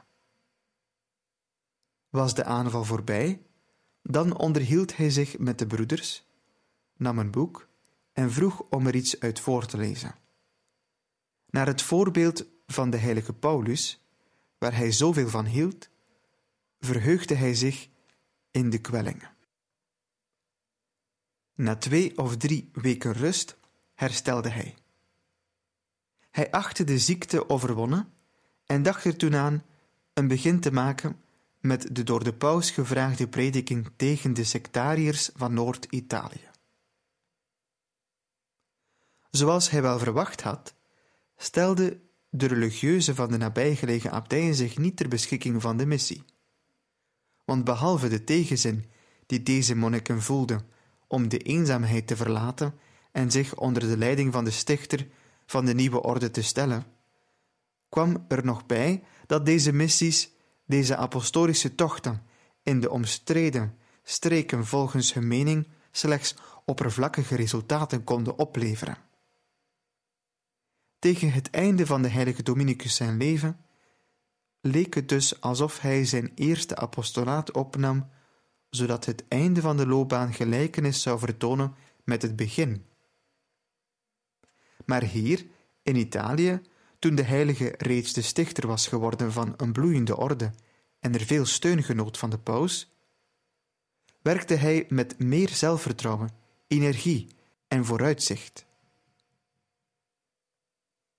Was 2.08 2.34
de 2.34 2.44
aanval 2.44 2.84
voorbij, 2.84 3.42
dan 4.02 4.36
onderhield 4.36 4.96
hij 4.96 5.10
zich 5.10 5.38
met 5.38 5.58
de 5.58 5.66
broeders, 5.66 6.26
nam 6.96 7.18
een 7.18 7.30
boek 7.30 7.68
en 8.12 8.32
vroeg 8.32 8.60
om 8.60 8.86
er 8.86 8.94
iets 8.94 9.20
uit 9.20 9.40
voor 9.40 9.66
te 9.66 9.76
lezen. 9.76 10.14
Naar 11.46 11.66
het 11.66 11.82
voorbeeld 11.82 12.46
van 12.66 12.90
de 12.90 12.96
heilige 12.98 13.32
Paulus, 13.32 14.04
waar 14.58 14.76
hij 14.76 14.92
zoveel 14.92 15.28
van 15.28 15.46
hield, 15.46 15.88
verheugde 16.80 17.34
hij 17.34 17.54
zich 17.54 17.88
in 18.50 18.70
de 18.70 18.78
kwellingen. 18.78 19.31
Na 21.62 21.76
twee 21.76 22.18
of 22.18 22.36
drie 22.36 22.70
weken 22.72 23.12
rust 23.12 23.56
herstelde 23.94 24.48
hij. 24.48 24.74
Hij 26.30 26.50
achtte 26.50 26.84
de 26.84 26.98
ziekte 26.98 27.48
overwonnen 27.48 28.12
en 28.66 28.82
dacht 28.82 29.04
er 29.04 29.16
toen 29.16 29.34
aan 29.34 29.64
een 30.12 30.28
begin 30.28 30.60
te 30.60 30.72
maken 30.72 31.20
met 31.60 31.94
de 31.94 32.02
door 32.02 32.24
de 32.24 32.34
paus 32.34 32.70
gevraagde 32.70 33.28
prediking 33.28 33.90
tegen 33.96 34.34
de 34.34 34.44
sectariërs 34.44 35.30
van 35.34 35.54
Noord-Italië. 35.54 36.48
Zoals 39.30 39.70
hij 39.70 39.82
wel 39.82 39.98
verwacht 39.98 40.42
had, 40.42 40.74
stelde 41.36 42.00
de 42.30 42.46
religieuze 42.46 43.14
van 43.14 43.30
de 43.30 43.36
nabijgelegen 43.36 44.10
abdijen 44.10 44.54
zich 44.54 44.78
niet 44.78 44.96
ter 44.96 45.08
beschikking 45.08 45.62
van 45.62 45.76
de 45.76 45.86
missie. 45.86 46.24
Want 47.44 47.64
behalve 47.64 48.08
de 48.08 48.24
tegenzin 48.24 48.84
die 49.26 49.42
deze 49.42 49.74
monniken 49.74 50.22
voelden 50.22 50.71
om 51.12 51.28
de 51.28 51.38
eenzaamheid 51.38 52.06
te 52.06 52.16
verlaten 52.16 52.74
en 53.10 53.30
zich 53.30 53.54
onder 53.54 53.82
de 53.82 53.96
leiding 53.96 54.32
van 54.32 54.44
de 54.44 54.50
stichter 54.50 55.08
van 55.46 55.64
de 55.64 55.74
nieuwe 55.74 56.02
orde 56.02 56.30
te 56.30 56.42
stellen, 56.42 56.84
kwam 57.88 58.24
er 58.28 58.44
nog 58.44 58.66
bij 58.66 59.02
dat 59.26 59.46
deze 59.46 59.72
missies, 59.72 60.30
deze 60.66 60.96
apostolische 60.96 61.74
tochten, 61.74 62.22
in 62.62 62.80
de 62.80 62.90
omstreden 62.90 63.78
streken 64.02 64.66
volgens 64.66 65.14
hun 65.14 65.28
mening 65.28 65.68
slechts 65.90 66.34
oppervlakkige 66.64 67.36
resultaten 67.36 68.04
konden 68.04 68.38
opleveren. 68.38 68.96
Tegen 70.98 71.32
het 71.32 71.50
einde 71.50 71.86
van 71.86 72.02
de 72.02 72.08
heilige 72.08 72.42
Dominicus 72.42 72.94
zijn 72.94 73.16
leven 73.16 73.60
leek 74.60 74.94
het 74.94 75.08
dus 75.08 75.40
alsof 75.40 75.80
hij 75.80 76.04
zijn 76.04 76.32
eerste 76.34 76.76
apostolaat 76.76 77.52
opnam, 77.52 78.08
zodat 78.74 79.04
het 79.04 79.24
einde 79.28 79.60
van 79.60 79.76
de 79.76 79.86
loopbaan 79.86 80.32
gelijkenis 80.32 81.02
zou 81.02 81.18
vertonen 81.18 81.74
met 82.04 82.22
het 82.22 82.36
begin. 82.36 82.86
Maar 84.84 85.02
hier, 85.02 85.46
in 85.82 85.96
Italië, 85.96 86.60
toen 86.98 87.14
de 87.14 87.22
heilige 87.22 87.74
reeds 87.78 88.12
de 88.12 88.22
stichter 88.22 88.66
was 88.66 88.86
geworden 88.86 89.32
van 89.32 89.54
een 89.56 89.72
bloeiende 89.72 90.16
orde 90.16 90.50
en 91.00 91.14
er 91.14 91.20
veel 91.20 91.46
steun 91.46 91.82
genoot 91.82 92.18
van 92.18 92.30
de 92.30 92.38
paus, 92.38 92.92
werkte 94.22 94.54
hij 94.54 94.86
met 94.88 95.18
meer 95.18 95.48
zelfvertrouwen, 95.48 96.30
energie 96.66 97.28
en 97.68 97.84
vooruitzicht. 97.84 98.66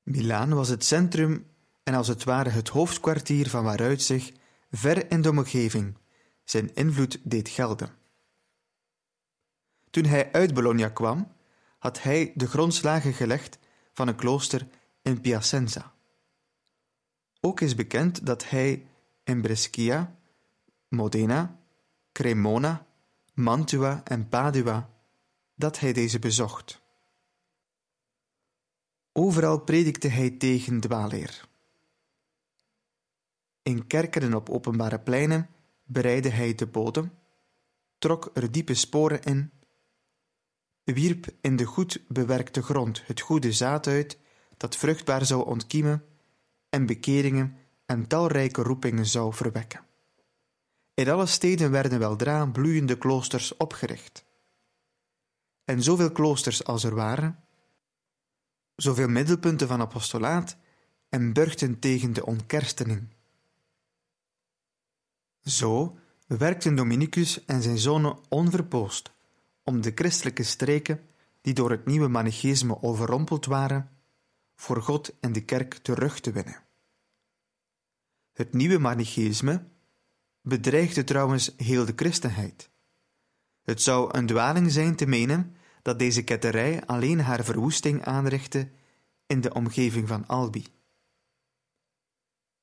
Milaan 0.03 0.53
was 0.53 0.69
het 0.69 0.83
centrum 0.83 1.45
en 1.83 1.93
als 1.93 2.07
het 2.07 2.23
ware 2.23 2.49
het 2.49 2.69
hoofdkwartier 2.69 3.49
van 3.49 3.63
waaruit 3.63 4.01
zich, 4.01 4.31
ver 4.71 5.11
in 5.11 5.21
de 5.21 5.29
omgeving, 5.29 5.97
zijn 6.43 6.75
invloed 6.75 7.19
deed 7.23 7.49
gelden. 7.49 7.95
Toen 9.89 10.05
hij 10.05 10.31
uit 10.31 10.53
Bologna 10.53 10.89
kwam, 10.89 11.31
had 11.79 12.01
hij 12.01 12.31
de 12.35 12.47
grondslagen 12.47 13.13
gelegd 13.13 13.59
van 13.93 14.07
een 14.07 14.15
klooster 14.15 14.67
in 15.01 15.21
Piacenza. 15.21 15.93
Ook 17.39 17.61
is 17.61 17.75
bekend 17.75 18.25
dat 18.25 18.49
hij 18.49 18.87
in 19.23 19.41
Brescia, 19.41 20.15
Modena, 20.87 21.59
Cremona, 22.11 22.85
Mantua 23.33 24.01
en 24.03 24.29
Padua, 24.29 24.89
dat 25.55 25.79
hij 25.79 25.93
deze 25.93 26.19
bezocht. 26.19 26.81
Overal 29.11 29.59
predikte 29.59 30.07
hij 30.07 30.29
tegen 30.29 30.79
dwaalleer. 30.79 31.47
In 33.61 33.87
kerken 33.87 34.21
en 34.21 34.35
op 34.35 34.49
openbare 34.49 34.99
pleinen 34.99 35.49
bereidde 35.83 36.29
hij 36.29 36.55
de 36.55 36.67
bodem, 36.67 37.13
trok 37.97 38.29
er 38.33 38.51
diepe 38.51 38.73
sporen 38.73 39.21
in, 39.21 39.51
wierp 40.83 41.27
in 41.41 41.55
de 41.55 41.65
goed 41.65 42.01
bewerkte 42.07 42.61
grond 42.61 43.07
het 43.07 43.21
goede 43.21 43.51
zaad 43.51 43.87
uit 43.87 44.17
dat 44.57 44.75
vruchtbaar 44.75 45.25
zou 45.25 45.45
ontkiemen 45.45 46.05
en 46.69 46.85
bekeringen 46.85 47.57
en 47.85 48.07
talrijke 48.07 48.61
roepingen 48.61 49.05
zou 49.05 49.33
verwekken. 49.33 49.85
In 50.93 51.09
alle 51.09 51.25
steden 51.25 51.71
werden 51.71 51.99
weldra 51.99 52.45
bloeiende 52.45 52.97
kloosters 52.97 53.57
opgericht. 53.57 54.25
En 55.65 55.83
zoveel 55.83 56.11
kloosters 56.11 56.63
als 56.63 56.83
er 56.83 56.95
waren, 56.95 57.43
zoveel 58.75 59.07
middelpunten 59.07 59.67
van 59.67 59.81
apostolaat 59.81 60.57
en 61.09 61.33
burchten 61.33 61.79
tegen 61.79 62.13
de 62.13 62.25
ontkerstening. 62.25 63.07
Zo 65.43 65.97
werkten 66.27 66.75
Dominicus 66.75 67.45
en 67.45 67.61
zijn 67.61 67.77
zonen 67.77 68.17
onverpoost 68.29 69.11
om 69.63 69.81
de 69.81 69.91
christelijke 69.95 70.43
streken, 70.43 71.09
die 71.41 71.53
door 71.53 71.71
het 71.71 71.85
nieuwe 71.85 72.07
manicheïsme 72.07 72.81
overrompeld 72.81 73.45
waren, 73.45 73.89
voor 74.55 74.81
God 74.81 75.19
en 75.19 75.31
de 75.31 75.45
kerk 75.45 75.73
terug 75.73 76.19
te 76.19 76.31
winnen. 76.31 76.63
Het 78.33 78.53
nieuwe 78.53 78.77
manicheïsme 78.77 79.67
bedreigde 80.41 81.03
trouwens 81.03 81.53
heel 81.57 81.85
de 81.85 81.93
christenheid. 81.95 82.69
Het 83.61 83.81
zou 83.81 84.17
een 84.17 84.25
dwaling 84.25 84.71
zijn 84.71 84.95
te 84.95 85.05
menen 85.05 85.55
dat 85.81 85.99
deze 85.99 86.23
ketterij 86.23 86.85
alleen 86.85 87.19
haar 87.19 87.43
verwoesting 87.43 88.03
aanrichtte 88.03 88.69
in 89.25 89.41
de 89.41 89.53
omgeving 89.53 90.07
van 90.07 90.27
Albi. 90.27 90.65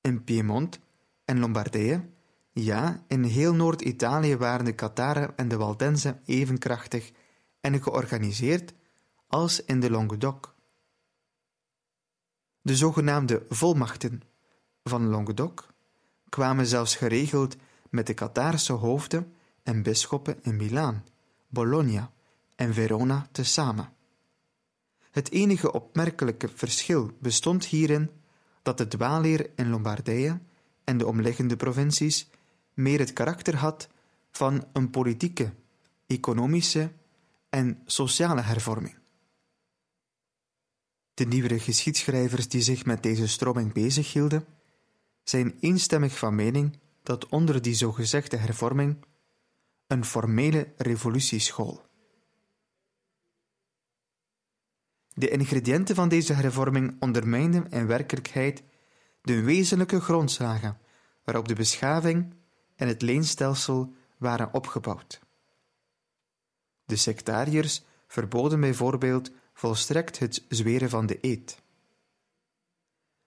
In 0.00 0.24
Piemont 0.24 0.80
en 1.24 1.38
Lombardije, 1.38 2.08
ja, 2.52 3.04
in 3.06 3.22
heel 3.22 3.54
Noord-Italië 3.54 4.36
waren 4.36 4.64
de 4.64 4.72
Kataren 4.72 5.36
en 5.36 5.48
de 5.48 5.56
Waldenzen 5.56 6.20
even 6.24 6.58
krachtig 6.58 7.12
en 7.60 7.82
georganiseerd 7.82 8.72
als 9.26 9.64
in 9.64 9.80
de 9.80 9.90
Languedoc. 9.90 10.54
De 12.62 12.76
zogenaamde 12.76 13.46
volmachten 13.48 14.22
van 14.84 15.08
Languedoc 15.08 15.66
kwamen 16.28 16.66
zelfs 16.66 16.96
geregeld 16.96 17.56
met 17.90 18.06
de 18.06 18.14
Kathaarse 18.14 18.72
hoofden 18.72 19.34
en 19.62 19.82
bisschoppen 19.82 20.38
in 20.42 20.56
Milaan, 20.56 21.04
Bologna 21.48 22.12
en 22.56 22.74
Verona 22.74 23.28
tezamen. 23.32 23.92
Het 25.10 25.30
enige 25.30 25.72
opmerkelijke 25.72 26.48
verschil 26.48 27.10
bestond 27.18 27.64
hierin 27.64 28.10
dat 28.62 28.78
de 28.78 28.88
dwaalleer 28.88 29.50
in 29.56 29.70
Lombardije 29.70 30.40
en 30.84 30.98
de 30.98 31.06
omliggende 31.06 31.56
provincies 31.56 32.30
meer 32.74 32.98
het 32.98 33.12
karakter 33.12 33.56
had 33.56 33.88
van 34.30 34.64
een 34.72 34.90
politieke, 34.90 35.52
economische 36.06 36.92
en 37.48 37.82
sociale 37.86 38.40
hervorming. 38.40 38.98
De 41.14 41.26
nieuwere 41.26 41.58
geschiedschrijvers 41.58 42.48
die 42.48 42.62
zich 42.62 42.84
met 42.84 43.02
deze 43.02 43.28
stroming 43.28 43.72
bezighielden, 43.72 44.46
zijn 45.22 45.56
eenstemmig 45.60 46.18
van 46.18 46.34
mening 46.34 46.78
dat 47.02 47.28
onder 47.28 47.62
die 47.62 47.74
zogezegde 47.74 48.36
hervorming 48.36 49.04
een 49.86 50.04
formele 50.04 50.72
revolutie 50.76 51.38
school. 51.38 51.88
De 55.14 55.28
ingrediënten 55.28 55.94
van 55.94 56.08
deze 56.08 56.32
hervorming 56.32 56.96
ondermijnden 57.00 57.70
in 57.70 57.86
werkelijkheid 57.86 58.62
de 59.22 59.40
wezenlijke 59.40 60.00
grondslagen 60.00 60.78
waarop 61.24 61.48
de 61.48 61.54
beschaving 61.54 62.34
en 62.80 62.88
het 62.88 63.02
leenstelsel 63.02 63.92
waren 64.16 64.54
opgebouwd. 64.54 65.20
De 66.84 66.96
sectariërs 66.96 67.82
verboden 68.06 68.60
bijvoorbeeld 68.60 69.30
volstrekt 69.52 70.18
het 70.18 70.44
zweren 70.48 70.90
van 70.90 71.06
de 71.06 71.18
eed. 71.20 71.62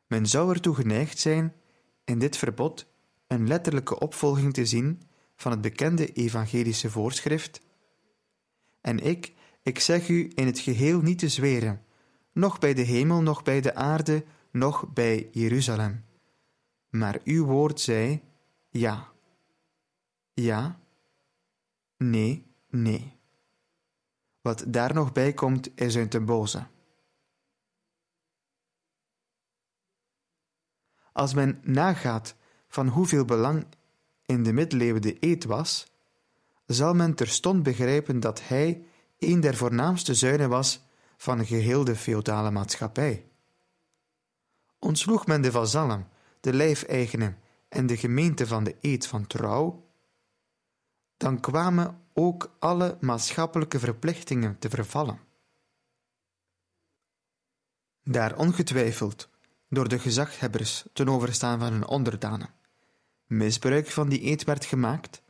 Men 0.08 0.26
zou 0.26 0.54
ertoe 0.54 0.76
geneigd 0.76 1.20
zijn 1.20 1.54
in 2.04 2.20
dit 2.20 2.38
verbod 2.38 2.86
een 3.28 3.48
letterlijke 3.48 4.00
opvolging 4.00 4.54
te 4.54 4.66
zien 4.66 5.02
van 5.36 5.52
het 5.52 5.62
bekende 5.62 6.14
evangelische 6.14 6.90
voorschrift. 6.90 7.62
En 8.82 9.00
ik, 9.00 9.34
ik 9.64 9.80
zeg 9.80 10.10
u 10.10 10.32
in 10.36 10.46
het 10.46 10.60
geheel 10.60 11.02
niet 11.02 11.20
te 11.20 11.30
zweren, 11.30 11.86
noch 12.32 12.60
bij 12.60 12.74
de 12.74 12.82
hemel, 12.82 13.22
noch 13.22 13.44
bij 13.44 13.62
de 13.62 13.76
aarde, 13.76 14.26
noch 14.52 14.88
bij 14.88 15.30
Jeruzalem. 15.32 16.06
Maar 16.90 17.20
uw 17.24 17.46
woord 17.46 17.80
zei 17.80 18.22
ja. 18.70 19.13
Ja, 20.34 20.80
nee, 21.98 22.56
nee. 22.70 23.20
Wat 24.42 24.64
daar 24.68 24.94
nog 24.94 25.12
bij 25.12 25.34
komt, 25.34 25.80
is 25.80 26.10
de 26.10 26.22
boze. 26.22 26.68
Als 31.12 31.34
men 31.34 31.60
nagaat 31.64 32.36
van 32.68 32.88
hoeveel 32.88 33.26
belang 33.26 33.66
in 34.26 34.44
de 34.44 34.54
middeleeuwen 34.54 35.02
de 35.02 35.18
eed 35.20 35.46
was, 35.46 35.92
zal 36.66 36.94
men 36.94 37.16
terstond 37.16 37.64
begrijpen 37.64 38.20
dat 38.20 38.48
hij 38.48 38.86
een 39.20 39.40
der 39.40 39.56
voornaamste 39.56 40.14
zuilen 40.14 40.50
was 40.50 40.82
van 41.18 41.46
geheel 41.46 41.84
de 41.84 41.96
feodale 41.96 42.52
maatschappij. 42.52 43.28
Ontsloeg 44.80 45.28
men 45.28 45.42
de 45.42 45.52
vazallen, 45.52 46.08
de 46.40 46.54
lijfeigenen 46.54 47.38
en 47.68 47.86
de 47.86 47.98
gemeente 47.98 48.48
van 48.48 48.64
de 48.64 48.76
eed 48.82 49.08
van 49.08 49.28
trouw, 49.28 49.83
dan 51.24 51.40
kwamen 51.40 52.02
ook 52.14 52.56
alle 52.60 52.98
maatschappelijke 53.00 53.80
verplichtingen 53.80 54.60
te 54.60 54.70
vervallen. 54.70 55.20
Daar 58.04 58.38
ongetwijfeld 58.38 59.30
door 59.70 59.88
de 59.88 60.00
gezaghebbers 60.00 60.84
ten 60.94 61.10
overstaan 61.10 61.60
van 61.60 61.72
hun 61.72 61.88
onderdanen 61.88 62.50
misbruik 63.28 63.88
van 63.88 64.10
die 64.10 64.26
eed 64.26 64.44
werd 64.44 64.66
gemaakt, 64.66 65.22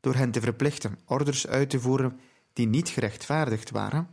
door 0.00 0.14
hen 0.14 0.30
te 0.30 0.40
verplichten 0.40 0.98
orders 1.06 1.46
uit 1.46 1.70
te 1.70 1.80
voeren 1.80 2.20
die 2.52 2.66
niet 2.66 2.88
gerechtvaardigd 2.88 3.70
waren, 3.70 4.08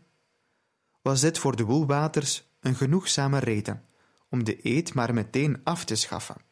was 1.02 1.22
dit 1.22 1.38
voor 1.38 1.56
de 1.56 1.64
woelwaters 1.64 2.48
een 2.60 2.76
genoegzame 2.76 3.40
reden 3.40 3.86
om 4.30 4.44
de 4.44 4.60
eed 4.62 4.94
maar 4.94 5.14
meteen 5.14 5.62
af 5.64 5.86
te 5.86 5.96
schaffen. 5.96 6.49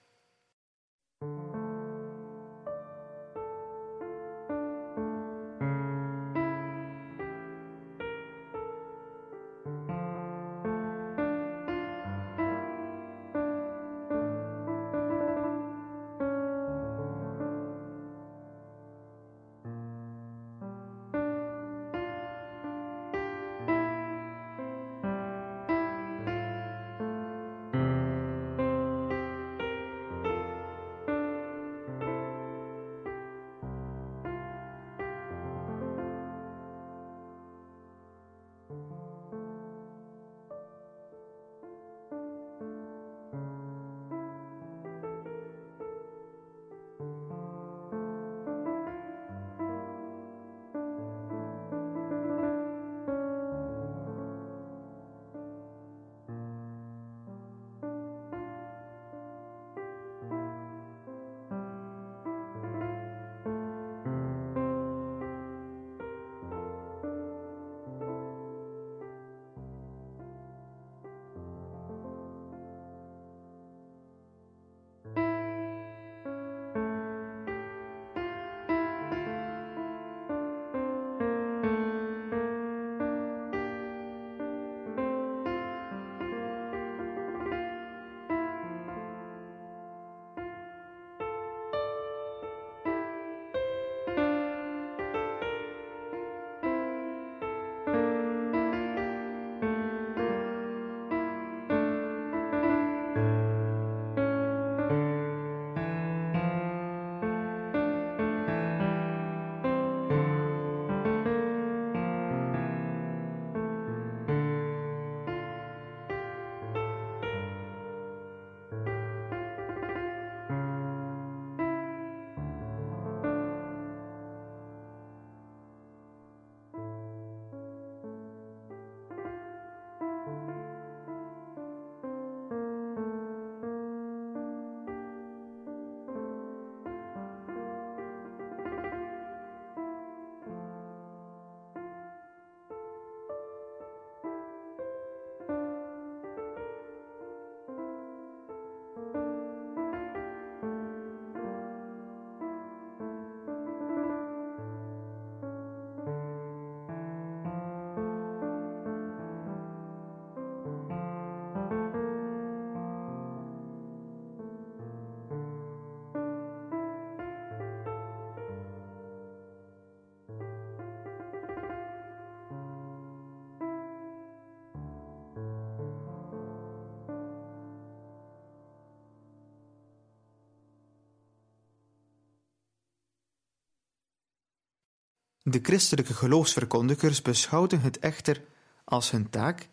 De 185.50 185.60
christelijke 185.62 186.14
geloofsverkondigers 186.14 187.22
beschouwden 187.22 187.82
het 187.82 188.00
echter 188.00 188.44
als 188.84 189.12
hun 189.12 189.30
taak 189.30 189.70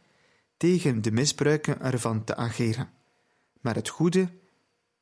tegen 0.57 1.03
de 1.03 1.13
misbruiken 1.13 1.81
ervan 1.81 2.25
te 2.25 2.37
ageren, 2.37 2.91
maar 3.61 3.75
het 3.75 3.89
goede 3.89 4.29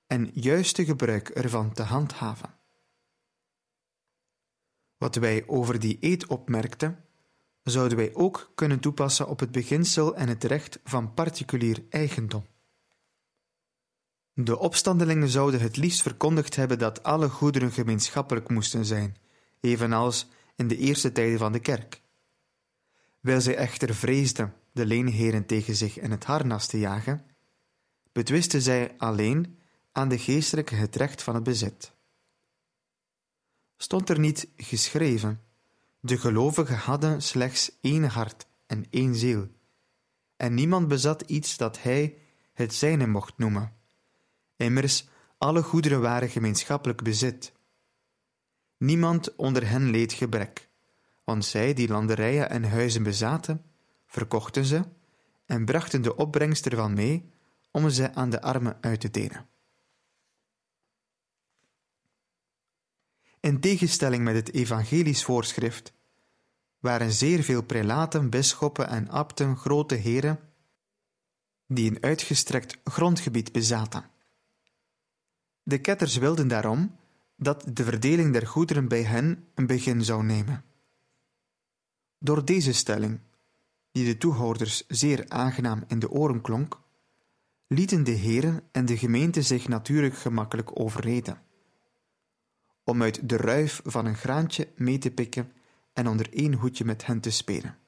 en 0.07 0.31
juiste 0.35 0.85
gebruik 0.85 1.29
ervan 1.29 1.73
te 1.73 1.83
handhaven. 1.83 2.55
Wat 4.97 5.15
wij 5.15 5.45
over 5.47 5.79
die 5.79 5.97
eed 6.01 6.27
opmerkten, 6.27 7.05
zouden 7.63 7.97
wij 7.97 8.15
ook 8.15 8.53
kunnen 8.55 8.81
toepassen 8.81 9.29
op 9.29 9.41
het 9.41 9.53
beginsel 9.53 10.17
en 10.17 10.29
het 10.29 10.45
recht 10.45 10.79
van 10.85 11.15
particulier 11.15 11.85
eigendom. 11.91 12.47
De 14.35 14.59
opstandelingen 14.59 15.29
zouden 15.29 15.61
het 15.61 15.77
liefst 15.77 16.03
verkondigd 16.03 16.57
hebben 16.57 16.79
dat 16.79 17.03
alle 17.03 17.29
goederen 17.29 17.73
gemeenschappelijk 17.73 18.49
moesten 18.49 18.85
zijn, 18.85 19.17
evenals 19.61 20.29
in 20.55 20.69
de 20.69 20.77
eerste 20.77 21.12
tijden 21.12 21.38
van 21.38 21.53
de 21.53 21.61
kerk. 21.61 22.03
Wijl 23.21 23.41
zij 23.41 23.57
echter 23.57 23.95
vreesden 23.95 24.55
de 24.73 24.87
leenheren 24.87 25.47
tegen 25.47 25.77
zich 25.77 25.99
in 25.99 26.11
het 26.11 26.25
harnas 26.25 26.67
te 26.67 26.79
jagen, 26.79 27.27
betwisten 28.12 28.62
zij 28.62 28.95
alleen 28.97 29.59
aan 29.93 30.09
de 30.09 30.19
geestelijke 30.19 30.75
het 30.75 30.97
recht 30.97 31.23
van 31.23 31.35
het 31.35 31.45
bezit. 31.45 31.93
Stond 33.77 34.09
er 34.09 34.19
niet 34.19 34.49
geschreven: 34.57 35.41
de 36.01 36.19
gelovigen 36.19 36.77
hadden 36.77 37.23
slechts 37.23 37.79
één 37.81 38.05
hart 38.05 38.47
en 38.67 38.87
één 38.91 39.15
ziel, 39.15 39.49
en 40.37 40.55
niemand 40.55 40.88
bezat 40.88 41.23
iets 41.23 41.57
dat 41.57 41.83
hij 41.83 42.19
het 42.53 42.75
zijne 42.75 43.07
mocht 43.07 43.38
noemen. 43.38 43.73
Immers, 44.57 45.09
alle 45.38 45.62
goederen 45.62 46.01
waren 46.01 46.29
gemeenschappelijk 46.29 47.03
bezit. 47.03 47.53
Niemand 48.83 49.37
onder 49.37 49.68
hen 49.68 49.90
leed 49.90 50.12
gebrek, 50.12 50.68
want 51.25 51.45
zij 51.45 51.75
die 51.75 51.88
landerijen 51.88 52.51
en 52.51 52.64
huizen 52.64 53.03
bezaten, 53.03 53.64
verkochten 54.07 54.64
ze 54.64 54.85
en 55.47 55.64
brachten 55.64 56.03
de 56.03 56.16
opbrengst 56.16 56.66
ervan 56.66 56.95
mee 56.95 57.31
om 57.71 57.90
ze 57.90 58.14
aan 58.14 58.31
de 58.31 58.42
armen 58.42 58.79
uit 58.81 59.01
te 59.01 59.11
delen. 59.11 59.49
In 63.40 63.61
tegenstelling 63.61 64.25
met 64.25 64.35
het 64.35 64.53
evangelisch 64.53 65.25
voorschrift 65.25 65.92
waren 66.79 67.12
zeer 67.12 67.42
veel 67.42 67.62
prelaten, 67.62 68.31
bisschoppen 68.31 68.88
en 68.88 69.11
abten 69.11 69.57
grote 69.57 69.95
heren 69.95 70.40
die 71.66 71.90
een 71.90 72.03
uitgestrekt 72.03 72.79
grondgebied 72.85 73.53
bezaten. 73.53 74.11
De 75.62 75.79
ketters 75.79 76.16
wilden 76.16 76.49
daarom 76.49 77.01
dat 77.43 77.65
de 77.73 77.85
verdeling 77.85 78.33
der 78.33 78.47
goederen 78.47 78.89
bij 78.89 79.03
hen 79.03 79.49
een 79.55 79.67
begin 79.67 80.05
zou 80.05 80.25
nemen. 80.25 80.65
Door 82.19 82.45
deze 82.45 82.73
stelling, 82.73 83.21
die 83.93 84.05
de 84.05 84.19
toehoorders 84.19 84.87
zeer 84.87 85.29
aangenaam 85.29 85.85
in 85.87 85.99
de 85.99 86.11
oren 86.11 86.41
klonk, 86.41 86.81
lieten 87.67 88.05
de 88.05 88.11
heren 88.11 88.69
en 88.73 88.85
de 88.85 88.97
gemeente 88.97 89.43
zich 89.43 89.69
natuurlijk 89.69 90.17
gemakkelijk 90.17 90.81
overreden. 90.81 91.43
Om 92.85 93.03
uit 93.03 93.29
de 93.29 93.37
ruif 93.37 93.81
van 93.85 94.07
een 94.07 94.17
graantje 94.17 94.69
mee 94.77 94.99
te 94.99 95.11
pikken 95.11 95.53
en 95.93 96.07
onder 96.07 96.33
één 96.33 96.55
hoedje 96.55 96.85
met 96.85 97.07
hen 97.07 97.21
te 97.21 97.31
spelen. 97.31 97.79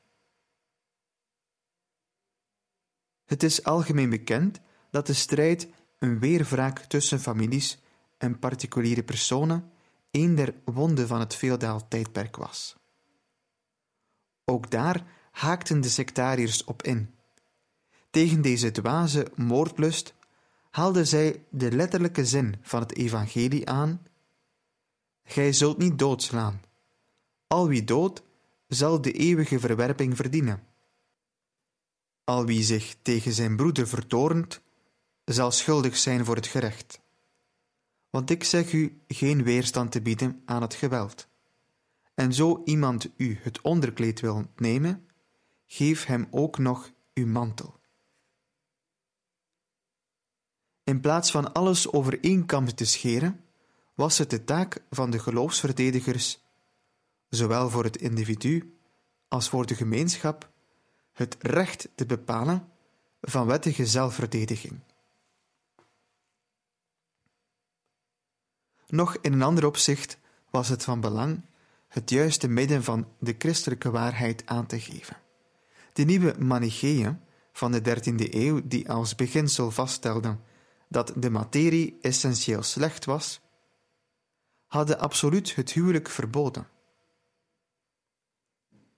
Het 3.24 3.42
is 3.42 3.64
algemeen 3.64 4.10
bekend 4.10 4.60
dat 4.90 5.06
de 5.06 5.12
strijd 5.12 5.68
een 5.98 6.18
weerwraak 6.18 6.78
tussen 6.78 7.20
families 7.20 7.78
en 8.24 8.38
particuliere 8.38 9.02
personen 9.02 9.70
een 10.10 10.34
der 10.34 10.54
wonden 10.64 11.06
van 11.06 11.20
het 11.20 11.34
feodaal 11.34 11.88
tijdperk 11.88 12.36
was. 12.36 12.76
Ook 14.44 14.70
daar 14.70 15.06
haakten 15.30 15.80
de 15.80 15.88
sectariërs 15.88 16.64
op 16.64 16.82
in. 16.82 17.14
Tegen 18.10 18.42
deze 18.42 18.70
dwaze 18.70 19.26
moordlust 19.34 20.14
haalden 20.70 21.06
zij 21.06 21.44
de 21.50 21.72
letterlijke 21.72 22.26
zin 22.26 22.56
van 22.60 22.80
het 22.80 22.96
evangelie 22.96 23.68
aan: 23.68 24.06
Gij 25.24 25.52
zult 25.52 25.78
niet 25.78 25.98
doodslaan. 25.98 26.62
Al 27.46 27.68
wie 27.68 27.84
dood, 27.84 28.22
zal 28.66 29.00
de 29.00 29.12
eeuwige 29.12 29.60
verwerping 29.60 30.16
verdienen. 30.16 30.66
Al 32.24 32.46
wie 32.46 32.62
zich 32.62 32.94
tegen 33.02 33.32
zijn 33.32 33.56
broeder 33.56 33.88
vertoornt, 33.88 34.60
zal 35.24 35.50
schuldig 35.50 35.96
zijn 35.96 36.24
voor 36.24 36.36
het 36.36 36.46
gerecht. 36.46 37.02
Want 38.14 38.30
ik 38.30 38.44
zeg 38.44 38.72
u 38.72 39.02
geen 39.08 39.42
weerstand 39.42 39.92
te 39.92 40.02
bieden 40.02 40.42
aan 40.44 40.62
het 40.62 40.74
geweld. 40.74 41.28
En 42.14 42.32
zo 42.32 42.62
iemand 42.64 43.08
u 43.16 43.38
het 43.42 43.60
onderkleed 43.60 44.20
wil 44.20 44.34
ontnemen, 44.34 45.08
geef 45.66 46.04
hem 46.04 46.26
ook 46.30 46.58
nog 46.58 46.92
uw 47.14 47.26
mantel. 47.26 47.80
In 50.84 51.00
plaats 51.00 51.30
van 51.30 51.52
alles 51.52 51.92
over 51.92 52.24
één 52.24 52.46
kam 52.46 52.74
te 52.74 52.84
scheren, 52.84 53.44
was 53.94 54.18
het 54.18 54.30
de 54.30 54.44
taak 54.44 54.82
van 54.90 55.10
de 55.10 55.18
geloofsverdedigers, 55.18 56.40
zowel 57.28 57.70
voor 57.70 57.84
het 57.84 57.96
individu 57.96 58.78
als 59.28 59.48
voor 59.48 59.66
de 59.66 59.74
gemeenschap, 59.74 60.50
het 61.12 61.36
recht 61.40 61.88
te 61.94 62.06
bepalen 62.06 62.68
van 63.20 63.46
wettige 63.46 63.86
zelfverdediging. 63.86 64.80
Nog 68.86 69.16
in 69.20 69.32
een 69.32 69.42
ander 69.42 69.66
opzicht 69.66 70.18
was 70.50 70.68
het 70.68 70.84
van 70.84 71.00
belang 71.00 71.42
het 71.88 72.10
juiste 72.10 72.48
midden 72.48 72.84
van 72.84 73.08
de 73.18 73.34
christelijke 73.38 73.90
waarheid 73.90 74.46
aan 74.46 74.66
te 74.66 74.80
geven. 74.80 75.16
De 75.92 76.04
nieuwe 76.04 76.34
Manicheeën 76.38 77.20
van 77.52 77.72
de 77.72 77.80
dertiende 77.80 78.34
eeuw, 78.34 78.60
die 78.64 78.90
als 78.90 79.14
beginsel 79.14 79.70
vaststelden 79.70 80.40
dat 80.88 81.12
de 81.16 81.30
materie 81.30 81.98
essentieel 82.00 82.62
slecht 82.62 83.04
was, 83.04 83.40
hadden 84.66 84.98
absoluut 84.98 85.54
het 85.54 85.72
huwelijk 85.72 86.08
verboden. 86.08 86.68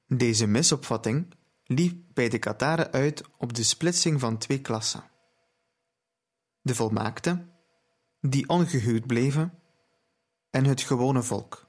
Deze 0.06 0.46
misopvatting 0.46 1.34
liep 1.64 2.02
bij 2.14 2.28
de 2.28 2.38
Kataren 2.38 2.92
uit 2.92 3.22
op 3.38 3.54
de 3.54 3.62
splitsing 3.62 4.20
van 4.20 4.38
twee 4.38 4.60
klassen. 4.60 5.04
De 6.60 6.74
volmaakten, 6.74 7.52
die 8.20 8.48
ongehuwd 8.48 9.06
bleven, 9.06 9.58
en 10.56 10.64
het 10.64 10.80
gewone 10.80 11.22
volk. 11.22 11.66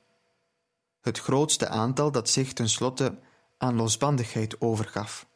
Het 1.02 1.20
grootste 1.20 1.68
aantal 1.68 2.12
dat 2.12 2.30
zich 2.30 2.54
tenslotte 2.54 3.20
aan 3.58 3.76
losbandigheid 3.76 4.62
overgaf. 4.62 5.28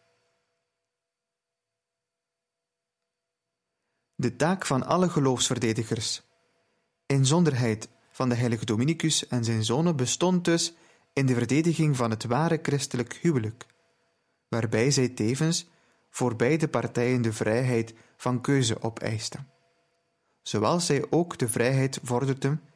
De 4.16 4.36
taak 4.36 4.66
van 4.66 4.86
alle 4.86 5.10
geloofsverdedigers, 5.10 6.22
inzonderheid 7.06 7.90
van 8.12 8.30
de 8.30 8.36
heilige 8.36 8.66
Dominicus 8.66 9.28
en 9.28 9.44
zijn 9.44 9.64
zonen, 9.64 9.96
bestond 9.96 10.46
dus 10.46 10.74
in 11.14 11.26
de 11.26 11.34
verdediging 11.34 11.96
van 11.96 12.10
het 12.10 12.24
ware 12.24 12.60
christelijk 12.62 13.14
huwelijk, 13.14 13.66
waarbij 14.48 14.92
zij 14.92 15.10
tevens 15.10 15.68
voor 16.10 16.36
beide 16.36 16.68
partijen 16.68 17.22
de 17.22 17.34
vrijheid 17.34 17.94
van 18.18 18.42
keuze 18.42 18.82
opeisten, 18.82 19.48
zoals 20.42 20.86
zij 20.86 21.06
ook 21.10 21.38
de 21.38 21.50
vrijheid 21.50 22.00
vorderden 22.04 22.70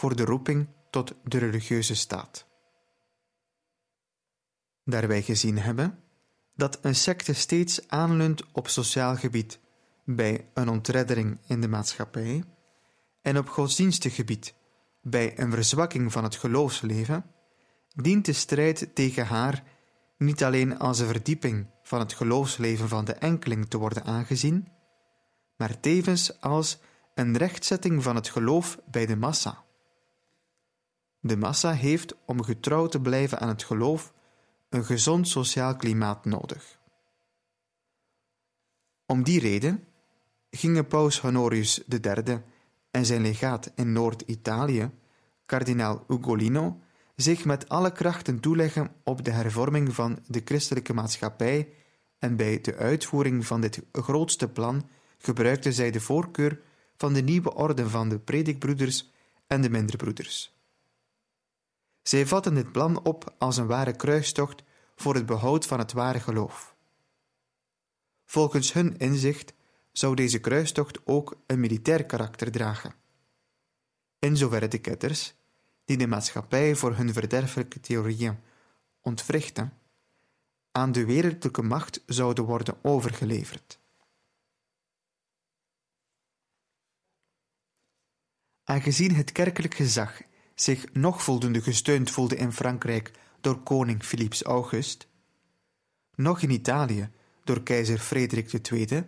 voor 0.00 0.16
de 0.16 0.24
roeping 0.24 0.68
tot 0.90 1.14
de 1.24 1.38
religieuze 1.38 1.94
staat. 1.94 2.46
Daar 4.84 5.08
wij 5.08 5.22
gezien 5.22 5.58
hebben 5.58 5.98
dat 6.54 6.78
een 6.82 6.94
secte 6.94 7.32
steeds 7.32 7.88
aanleunt 7.88 8.42
op 8.52 8.68
sociaal 8.68 9.16
gebied 9.16 9.60
bij 10.04 10.48
een 10.54 10.68
ontreddering 10.68 11.38
in 11.46 11.60
de 11.60 11.68
maatschappij 11.68 12.44
en 13.22 13.38
op 13.38 13.48
godsdienstig 13.48 14.14
gebied 14.14 14.54
bij 15.02 15.38
een 15.38 15.50
verzwakking 15.50 16.12
van 16.12 16.24
het 16.24 16.36
geloofsleven, 16.36 17.24
dient 17.94 18.24
de 18.24 18.32
strijd 18.32 18.94
tegen 18.94 19.26
haar 19.26 19.62
niet 20.18 20.44
alleen 20.44 20.78
als 20.78 20.98
een 20.98 21.06
verdieping 21.06 21.66
van 21.82 21.98
het 21.98 22.12
geloofsleven 22.12 22.88
van 22.88 23.04
de 23.04 23.14
enkeling 23.14 23.68
te 23.68 23.78
worden 23.78 24.04
aangezien, 24.04 24.68
maar 25.56 25.80
tevens 25.80 26.40
als 26.40 26.78
een 27.14 27.36
rechtzetting 27.36 28.02
van 28.02 28.14
het 28.14 28.28
geloof 28.28 28.78
bij 28.90 29.06
de 29.06 29.16
massa. 29.16 29.68
De 31.20 31.36
massa 31.36 31.72
heeft, 31.72 32.14
om 32.24 32.42
getrouw 32.42 32.86
te 32.86 33.00
blijven 33.00 33.40
aan 33.40 33.48
het 33.48 33.62
geloof, 33.62 34.12
een 34.68 34.84
gezond 34.84 35.28
sociaal 35.28 35.76
klimaat 35.76 36.24
nodig. 36.24 36.78
Om 39.06 39.22
die 39.22 39.40
reden 39.40 39.84
gingen 40.50 40.86
paus 40.86 41.20
Honorius 41.20 41.82
III 41.88 42.42
en 42.90 43.06
zijn 43.06 43.22
legaat 43.22 43.72
in 43.74 43.92
Noord-Italië, 43.92 44.90
kardinaal 45.46 46.04
Ugolino, 46.08 46.80
zich 47.16 47.44
met 47.44 47.68
alle 47.68 47.92
krachten 47.92 48.40
toeleggen 48.40 48.92
op 49.04 49.24
de 49.24 49.30
hervorming 49.30 49.94
van 49.94 50.18
de 50.26 50.42
christelijke 50.44 50.92
maatschappij 50.92 51.68
en 52.18 52.36
bij 52.36 52.60
de 52.60 52.76
uitvoering 52.76 53.46
van 53.46 53.60
dit 53.60 53.82
grootste 53.92 54.48
plan 54.48 54.88
gebruikten 55.18 55.72
zij 55.72 55.90
de 55.90 56.00
voorkeur 56.00 56.60
van 56.96 57.12
de 57.12 57.22
nieuwe 57.22 57.54
orde 57.54 57.88
van 57.88 58.08
de 58.08 58.18
predikbroeders 58.18 59.10
en 59.46 59.60
de 59.60 59.70
mindere 59.70 59.96
broeders. 59.96 60.59
Zij 62.02 62.26
vatten 62.26 62.54
dit 62.54 62.72
plan 62.72 63.04
op 63.04 63.34
als 63.38 63.56
een 63.56 63.66
ware 63.66 63.96
kruistocht 63.96 64.62
voor 64.94 65.14
het 65.14 65.26
behoud 65.26 65.66
van 65.66 65.78
het 65.78 65.92
ware 65.92 66.20
geloof. 66.20 66.74
Volgens 68.24 68.72
hun 68.72 68.96
inzicht 68.96 69.52
zou 69.92 70.14
deze 70.14 70.38
kruistocht 70.38 71.06
ook 71.06 71.36
een 71.46 71.60
militair 71.60 72.04
karakter 72.04 72.50
dragen. 72.50 72.94
In 74.18 74.36
zoverre 74.36 74.68
de 74.68 74.78
ketters, 74.78 75.34
die 75.84 75.96
de 75.96 76.06
maatschappij 76.06 76.74
voor 76.74 76.96
hun 76.96 77.12
verderfelijke 77.12 77.80
theorieën 77.80 78.38
ontwrichten, 79.00 79.78
aan 80.72 80.92
de 80.92 81.04
wereldlijke 81.04 81.62
macht 81.62 82.02
zouden 82.06 82.44
worden 82.44 82.84
overgeleverd. 82.84 83.78
Aangezien 88.64 89.14
het 89.14 89.32
kerkelijk 89.32 89.74
gezag 89.74 90.20
zich 90.60 90.92
nog 90.92 91.22
voldoende 91.22 91.60
gesteund 91.62 92.10
voelde 92.10 92.36
in 92.36 92.52
Frankrijk 92.52 93.10
door 93.40 93.62
koning 93.62 94.04
Philips 94.04 94.42
August, 94.42 95.08
nog 96.14 96.42
in 96.42 96.50
Italië 96.50 97.10
door 97.44 97.62
keizer 97.62 97.98
Frederik 97.98 98.70
II, 98.70 99.04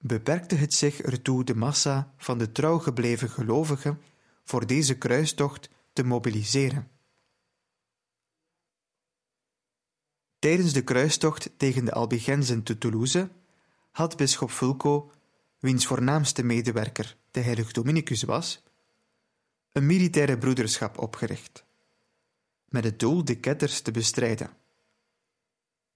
beperkte 0.00 0.54
het 0.54 0.74
zich 0.74 1.00
ertoe 1.00 1.44
de 1.44 1.54
massa 1.54 2.14
van 2.16 2.38
de 2.38 2.52
trouw 2.52 2.78
gebleven 2.78 3.30
gelovigen 3.30 4.00
voor 4.44 4.66
deze 4.66 4.98
kruistocht 4.98 5.70
te 5.92 6.04
mobiliseren. 6.04 6.90
Tijdens 10.38 10.72
de 10.72 10.84
kruistocht 10.84 11.50
tegen 11.56 11.84
de 11.84 11.92
Albigenzen 11.92 12.62
te 12.62 12.78
Toulouse 12.78 13.30
had 13.90 14.16
bisschop 14.16 14.50
Fulco, 14.50 15.10
wiens 15.58 15.86
voornaamste 15.86 16.42
medewerker 16.42 17.16
de 17.30 17.40
heilige 17.40 17.72
Dominicus 17.72 18.22
was, 18.22 18.62
een 19.72 19.86
militaire 19.86 20.38
broederschap 20.38 20.98
opgericht, 20.98 21.64
met 22.68 22.84
het 22.84 22.98
doel 22.98 23.24
de 23.24 23.34
ketters 23.34 23.80
te 23.80 23.90
bestrijden. 23.90 24.50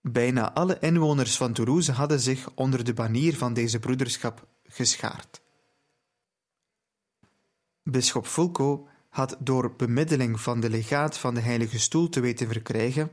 Bijna 0.00 0.52
alle 0.52 0.78
inwoners 0.78 1.36
van 1.36 1.52
Toulouse 1.52 1.92
hadden 1.92 2.20
zich 2.20 2.50
onder 2.54 2.84
de 2.84 2.94
banier 2.94 3.36
van 3.36 3.54
deze 3.54 3.78
broederschap 3.78 4.46
geschaard. 4.64 5.40
Bisschop 7.82 8.26
Fulco 8.26 8.88
had 9.08 9.36
door 9.38 9.76
bemiddeling 9.76 10.40
van 10.40 10.60
de 10.60 10.70
legaat 10.70 11.18
van 11.18 11.34
de 11.34 11.40
Heilige 11.40 11.78
Stoel 11.78 12.08
te 12.08 12.20
weten 12.20 12.48
verkrijgen 12.48 13.12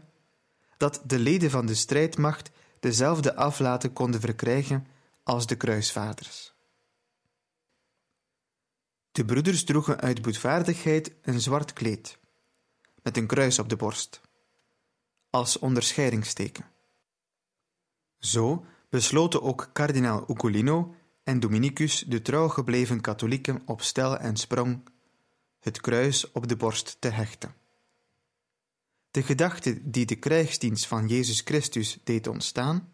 dat 0.78 1.02
de 1.06 1.20
leden 1.20 1.52
van 1.52 1.66
de 1.66 1.76
strijdmacht 1.76 2.52
dezelfde 2.80 3.36
aflaten 3.36 3.94
konden 3.94 4.20
verkrijgen 4.22 4.88
als 5.24 5.48
de 5.48 5.56
kruisvaders. 5.56 6.54
De 9.20 9.26
broeders 9.26 9.64
droegen 9.64 10.00
uit 10.00 10.22
boetvaardigheid 10.22 11.14
een 11.22 11.42
zwart 11.42 11.74
kleed, 11.74 12.20
met 13.04 13.18
een 13.18 13.28
kruis 13.28 13.60
op 13.60 13.70
de 13.70 13.76
borst, 13.76 14.22
als 15.30 15.60
onderscheidingsteken. 15.60 16.66
Zo 18.20 18.66
besloten 18.90 19.42
ook 19.42 19.70
kardinaal 19.74 20.26
Ugolino 20.30 20.96
en 21.24 21.40
Dominicus 21.40 22.00
de 22.08 22.22
trouw 22.22 22.48
gebleven 22.48 23.02
katholieken 23.02 23.62
op 23.66 23.82
stel 23.82 24.18
en 24.18 24.38
sprong 24.38 24.90
het 25.60 25.82
kruis 25.82 26.32
op 26.32 26.48
de 26.48 26.56
borst 26.56 26.98
te 27.00 27.10
hechten. 27.10 27.56
De 29.12 29.24
gedachte 29.24 29.90
die 29.90 30.06
de 30.06 30.16
krijgsdienst 30.16 30.88
van 30.88 31.08
Jezus 31.08 31.42
Christus 31.42 31.98
deed 32.04 32.28
ontstaan, 32.28 32.94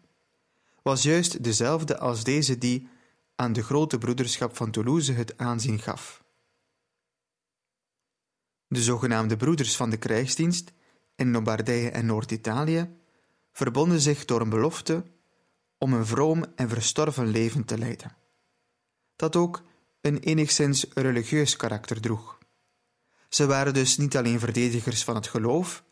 was 0.82 1.02
juist 1.02 1.44
dezelfde 1.44 1.98
als 1.98 2.24
deze 2.24 2.58
die 2.58 2.88
aan 3.36 3.52
de 3.52 3.62
grote 3.62 3.98
broederschap 3.98 4.56
van 4.56 4.70
Toulouse 4.70 5.12
het 5.12 5.38
aanzien 5.38 5.78
gaf. 5.78 6.24
De 8.68 8.82
zogenaamde 8.82 9.36
broeders 9.36 9.76
van 9.76 9.90
de 9.90 9.96
krijgsdienst 9.96 10.72
in 11.14 11.30
Lombardije 11.30 11.90
en 11.90 12.06
Noord-Italië 12.06 12.96
verbonden 13.52 14.00
zich 14.00 14.24
door 14.24 14.40
een 14.40 14.48
belofte 14.48 15.04
om 15.78 15.92
een 15.92 16.06
vroom 16.06 16.44
en 16.54 16.68
verstorven 16.68 17.26
leven 17.26 17.64
te 17.64 17.78
leiden, 17.78 18.16
dat 19.16 19.36
ook 19.36 19.62
een 20.00 20.18
enigszins 20.18 20.86
religieus 20.94 21.56
karakter 21.56 22.00
droeg. 22.00 22.38
Ze 23.28 23.46
waren 23.46 23.74
dus 23.74 23.96
niet 23.96 24.16
alleen 24.16 24.38
verdedigers 24.38 25.04
van 25.04 25.14
het 25.14 25.26
geloof, 25.26 25.84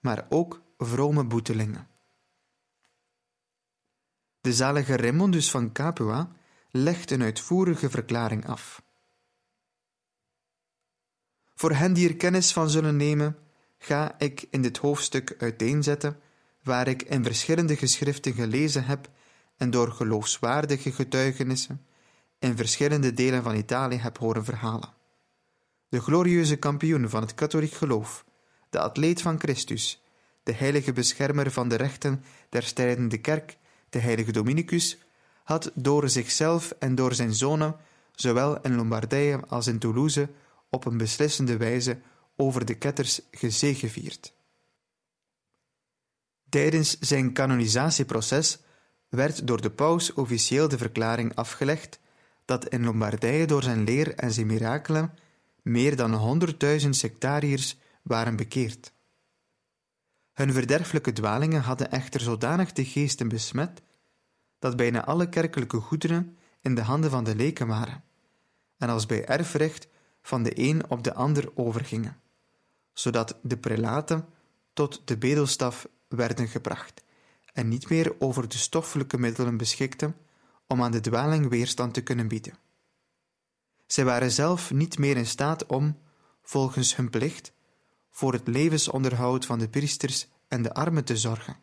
maar 0.00 0.26
ook 0.28 0.62
vrome 0.78 1.24
boetelingen. 1.24 1.88
De 4.40 4.52
zalige 4.52 4.96
Raymondus 4.96 5.50
van 5.50 5.72
Capua 5.72 6.30
legt 6.72 7.10
een 7.10 7.22
uitvoerige 7.22 7.90
verklaring 7.90 8.46
af. 8.46 8.82
Voor 11.54 11.72
hen 11.72 11.92
die 11.92 12.08
er 12.08 12.16
kennis 12.16 12.52
van 12.52 12.70
zullen 12.70 12.96
nemen, 12.96 13.36
ga 13.78 14.18
ik 14.18 14.46
in 14.50 14.62
dit 14.62 14.76
hoofdstuk 14.76 15.34
uiteenzetten 15.38 16.20
waar 16.62 16.88
ik 16.88 17.02
in 17.02 17.24
verschillende 17.24 17.76
geschriften 17.76 18.32
gelezen 18.32 18.84
heb 18.84 19.10
en 19.56 19.70
door 19.70 19.92
geloofswaardige 19.92 20.92
getuigenissen 20.92 21.86
in 22.38 22.56
verschillende 22.56 23.12
delen 23.12 23.42
van 23.42 23.56
Italië 23.56 23.96
heb 23.96 24.18
horen 24.18 24.44
verhalen. 24.44 24.92
De 25.88 26.00
glorieuze 26.00 26.56
kampioen 26.56 27.08
van 27.08 27.22
het 27.22 27.34
katholiek 27.34 27.72
geloof, 27.72 28.24
de 28.70 28.80
atleet 28.80 29.22
van 29.22 29.38
Christus, 29.38 30.02
de 30.42 30.52
heilige 30.52 30.92
beschermer 30.92 31.50
van 31.50 31.68
de 31.68 31.76
rechten 31.76 32.24
der 32.48 32.62
strijdende 32.62 33.18
kerk, 33.18 33.56
de 33.88 33.98
heilige 33.98 34.32
Dominicus, 34.32 34.98
had 35.52 35.70
door 35.74 36.08
zichzelf 36.08 36.70
en 36.78 36.94
door 36.94 37.14
zijn 37.14 37.34
zonen, 37.34 37.76
zowel 38.14 38.60
in 38.60 38.74
Lombardije 38.74 39.40
als 39.46 39.66
in 39.66 39.78
Toulouse, 39.78 40.28
op 40.70 40.84
een 40.84 40.96
beslissende 40.96 41.56
wijze 41.56 42.00
over 42.36 42.64
de 42.64 42.74
ketters 42.74 43.20
gezegevierd. 43.30 44.34
Tijdens 46.48 46.98
zijn 47.00 47.32
kanonisatieproces 47.32 48.58
werd 49.08 49.46
door 49.46 49.60
de 49.60 49.70
paus 49.70 50.12
officieel 50.12 50.68
de 50.68 50.78
verklaring 50.78 51.34
afgelegd 51.34 52.00
dat 52.44 52.68
in 52.68 52.84
Lombardije 52.84 53.46
door 53.46 53.62
zijn 53.62 53.84
leer 53.84 54.14
en 54.14 54.32
zijn 54.32 54.46
mirakelen 54.46 55.14
meer 55.62 55.96
dan 55.96 56.14
honderdduizend 56.14 56.96
sectariërs 56.96 57.76
waren 58.02 58.36
bekeerd. 58.36 58.92
Hun 60.32 60.52
verderfelijke 60.52 61.12
dwalingen 61.12 61.62
hadden 61.62 61.90
echter 61.90 62.20
zodanig 62.20 62.72
de 62.72 62.84
geesten 62.84 63.28
besmet 63.28 63.82
dat 64.62 64.76
bijna 64.76 65.04
alle 65.04 65.28
kerkelijke 65.28 65.80
goederen 65.80 66.38
in 66.60 66.74
de 66.74 66.82
handen 66.82 67.10
van 67.10 67.24
de 67.24 67.36
leken 67.36 67.66
waren 67.66 68.04
en 68.78 68.88
als 68.88 69.06
bij 69.06 69.24
erfrecht 69.24 69.88
van 70.22 70.42
de 70.42 70.58
een 70.58 70.90
op 70.90 71.04
de 71.04 71.14
ander 71.14 71.50
overgingen, 71.54 72.20
zodat 72.92 73.38
de 73.42 73.56
prelaten 73.56 74.28
tot 74.72 75.02
de 75.04 75.18
bedelstaf 75.18 75.88
werden 76.08 76.48
gebracht 76.48 77.02
en 77.52 77.68
niet 77.68 77.88
meer 77.88 78.14
over 78.18 78.48
de 78.48 78.56
stoffelijke 78.56 79.18
middelen 79.18 79.56
beschikten 79.56 80.16
om 80.66 80.82
aan 80.82 80.90
de 80.90 81.00
dwaling 81.00 81.48
weerstand 81.48 81.94
te 81.94 82.02
kunnen 82.02 82.28
bieden. 82.28 82.58
Zij 83.86 84.04
waren 84.04 84.30
zelf 84.30 84.72
niet 84.72 84.98
meer 84.98 85.16
in 85.16 85.26
staat 85.26 85.66
om, 85.66 85.98
volgens 86.42 86.96
hun 86.96 87.10
plicht, 87.10 87.52
voor 88.10 88.32
het 88.32 88.48
levensonderhoud 88.48 89.46
van 89.46 89.58
de 89.58 89.68
priesters 89.68 90.28
en 90.48 90.62
de 90.62 90.74
armen 90.74 91.04
te 91.04 91.16
zorgen. 91.16 91.56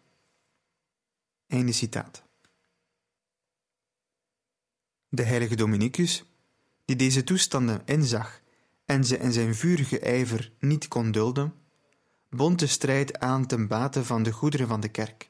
Einde 1.48 1.72
citaat. 1.72 2.28
De 5.10 5.24
heilige 5.24 5.56
Dominicus, 5.56 6.26
die 6.86 6.96
deze 6.96 7.24
toestanden 7.24 7.82
inzag 7.86 8.42
en 8.86 9.06
ze 9.06 9.18
in 9.18 9.32
zijn 9.32 9.56
vurige 9.56 10.00
ijver 10.00 10.52
niet 10.60 10.88
kon 10.88 11.12
dulden, 11.12 11.54
bond 12.30 12.60
de 12.60 12.68
strijd 12.68 13.20
aan 13.20 13.46
ten 13.46 13.68
bate 13.68 14.06
van 14.06 14.24
de 14.24 14.32
goederen 14.32 14.68
van 14.68 14.80
de 14.80 14.90
kerk, 14.90 15.30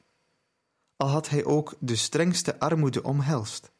al 0.96 1.08
had 1.08 1.28
hij 1.28 1.44
ook 1.44 1.76
de 1.78 1.96
strengste 1.96 2.58
armoede 2.58 3.02
omhelst. 3.02 3.72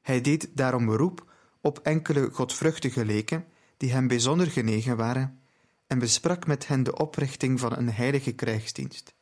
Hij 0.00 0.20
deed 0.20 0.56
daarom 0.56 0.86
beroep 0.86 1.32
op 1.60 1.78
enkele 1.78 2.30
godvruchtige 2.30 3.04
leken 3.04 3.46
die 3.76 3.92
hem 3.92 4.06
bijzonder 4.06 4.46
genegen 4.46 4.96
waren 4.96 5.40
en 5.86 5.98
besprak 5.98 6.46
met 6.46 6.66
hen 6.66 6.82
de 6.82 6.96
oprichting 6.96 7.60
van 7.60 7.76
een 7.76 7.92
heilige 7.92 8.32
krijgsdienst. 8.32 9.14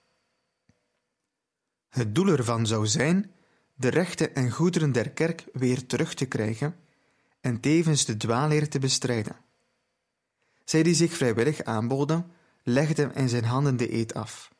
Het 1.88 2.14
doel 2.14 2.28
ervan 2.28 2.66
zou 2.66 2.86
zijn 2.86 3.32
de 3.78 3.88
rechten 3.88 4.34
en 4.34 4.50
goederen 4.50 4.92
der 4.92 5.10
kerk 5.10 5.44
weer 5.52 5.86
terug 5.86 6.14
te 6.14 6.26
krijgen 6.26 6.76
en 7.40 7.60
tevens 7.60 8.04
de 8.04 8.16
dwaalleer 8.16 8.68
te 8.68 8.78
bestrijden. 8.78 9.36
Zij 10.64 10.82
die 10.82 10.94
zich 10.94 11.16
vrijwillig 11.16 11.62
aanboden, 11.62 12.30
legden 12.62 13.14
in 13.14 13.28
zijn 13.28 13.44
handen 13.44 13.76
de 13.76 13.92
eed 13.92 14.14
af, 14.14 14.52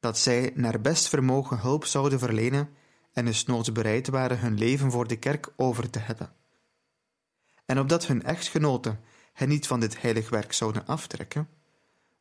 dat 0.00 0.18
zij 0.18 0.52
naar 0.54 0.80
best 0.80 1.08
vermogen 1.08 1.58
hulp 1.58 1.84
zouden 1.84 2.18
verlenen 2.18 2.70
en 3.12 3.24
desnoods 3.24 3.72
bereid 3.72 4.08
waren 4.08 4.40
hun 4.40 4.58
leven 4.58 4.90
voor 4.90 5.08
de 5.08 5.16
kerk 5.16 5.48
over 5.56 5.90
te 5.90 5.98
hebben. 5.98 6.32
En 7.64 7.78
opdat 7.78 8.06
hun 8.06 8.22
echtgenoten 8.22 9.00
hen 9.32 9.48
niet 9.48 9.66
van 9.66 9.80
dit 9.80 10.00
heilig 10.00 10.30
werk 10.30 10.52
zouden 10.52 10.86
aftrekken, 10.86 11.48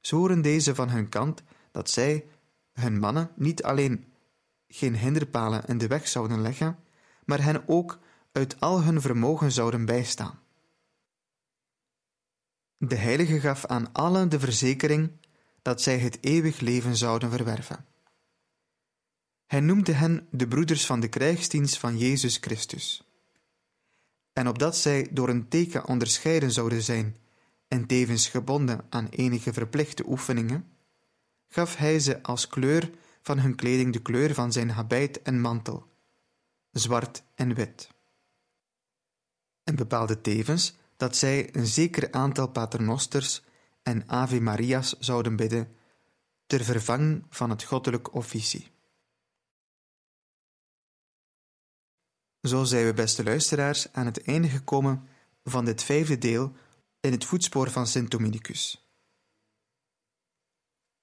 zwoeren 0.02 0.42
deze 0.42 0.76
van 0.76 0.90
hun 0.90 1.10
kant 1.10 1.44
dat 1.72 1.90
zij 1.90 2.26
hun 2.74 3.00
mannen 3.00 3.32
niet 3.36 3.64
alleen 3.64 4.11
geen 4.72 4.96
hinderpalen 4.96 5.66
in 5.66 5.78
de 5.78 5.88
weg 5.88 6.08
zouden 6.08 6.42
leggen, 6.42 6.80
maar 7.26 7.44
hen 7.44 7.68
ook 7.68 8.00
uit 8.32 8.60
al 8.60 8.84
hun 8.84 9.02
vermogen 9.02 9.52
zouden 9.52 9.86
bijstaan. 9.86 10.40
De 12.78 12.96
heilige 12.96 13.40
gaf 13.40 13.66
aan 13.66 13.94
allen 13.94 14.30
de 14.30 14.40
verzekering 14.40 15.12
dat 15.62 15.82
zij 15.82 15.98
het 15.98 16.18
eeuwig 16.22 16.60
leven 16.60 16.96
zouden 16.96 17.30
verwerven. 17.30 17.86
Hij 19.46 19.60
noemde 19.60 19.92
hen 19.92 20.28
de 20.32 20.48
broeders 20.48 20.86
van 20.86 21.00
de 21.00 21.08
krijgsdienst 21.08 21.78
van 21.78 21.98
Jezus 21.98 22.38
Christus. 22.38 23.04
En 24.34 24.48
opdat 24.48 24.78
zij 24.78 25.08
door 25.12 25.30
een 25.30 25.48
teken 25.48 25.88
onderscheiden 25.88 26.52
zouden 26.52 26.82
zijn 26.82 27.18
en 27.68 27.86
tevens 27.86 28.28
gebonden 28.28 28.86
aan 28.90 29.08
enige 29.10 29.54
verplichte 29.54 30.04
oefeningen, 30.08 30.72
gaf 31.48 31.76
hij 31.76 32.00
ze 32.00 32.24
als 32.24 32.48
kleur 32.48 32.92
van 33.22 33.40
hun 33.40 33.56
kleding 33.56 33.94
de 33.94 34.02
kleur 34.02 34.34
van 34.34 34.52
zijn 34.52 34.70
habit 34.70 35.22
en 35.22 35.42
mantel, 35.42 35.88
zwart 36.72 37.24
en 37.36 37.54
wit. 37.54 37.90
En 39.64 39.76
bepaalde 39.76 40.22
tevens 40.22 40.76
dat 40.98 41.16
zij 41.16 41.56
een 41.56 41.68
zeker 41.68 42.12
aantal 42.12 42.48
paternosters 42.48 43.42
en 43.84 44.10
Ave 44.10 44.40
Maria's 44.40 45.00
zouden 45.00 45.36
bidden 45.36 45.76
ter 46.46 46.64
vervanging 46.64 47.26
van 47.30 47.50
het 47.50 47.64
goddelijk 47.64 48.14
officie. 48.14 48.72
Zo 52.42 52.64
zijn 52.64 52.86
we, 52.86 52.94
beste 52.94 53.24
luisteraars, 53.24 53.94
aan 53.94 54.06
het 54.06 54.24
einde 54.24 54.50
gekomen 54.50 55.08
van 55.44 55.66
dit 55.66 55.84
vijfde 55.84 56.18
deel 56.18 56.54
in 57.00 57.12
het 57.12 57.26
voetspoor 57.26 57.72
van 57.72 57.88
Sint 57.88 58.12
Dominicus. 58.12 58.90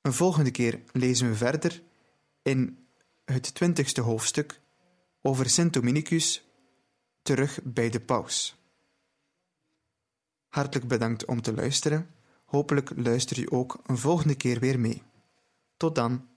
Een 0.01 0.13
volgende 0.13 0.51
keer 0.51 0.83
lezen 0.93 1.29
we 1.29 1.35
verder 1.35 1.83
in 2.49 2.89
het 3.25 3.55
twintigste 3.55 4.01
hoofdstuk 4.01 4.61
over 5.23 5.51
Sint 5.51 5.73
Dominicus 5.73 6.49
terug 7.23 7.61
bij 7.65 7.91
de 7.91 8.01
paus. 8.01 8.57
Hartelijk 10.49 10.89
bedankt 10.89 11.25
om 11.25 11.43
te 11.43 11.55
luisteren. 11.55 12.15
Hopelijk 12.45 12.91
luister 12.97 13.41
je 13.41 13.51
ook 13.51 13.81
een 13.87 13.99
volgende 13.99 14.35
keer 14.35 14.61
weer 14.61 14.81
mee. 14.81 15.03
Tot 15.77 15.95
dan. 15.95 16.28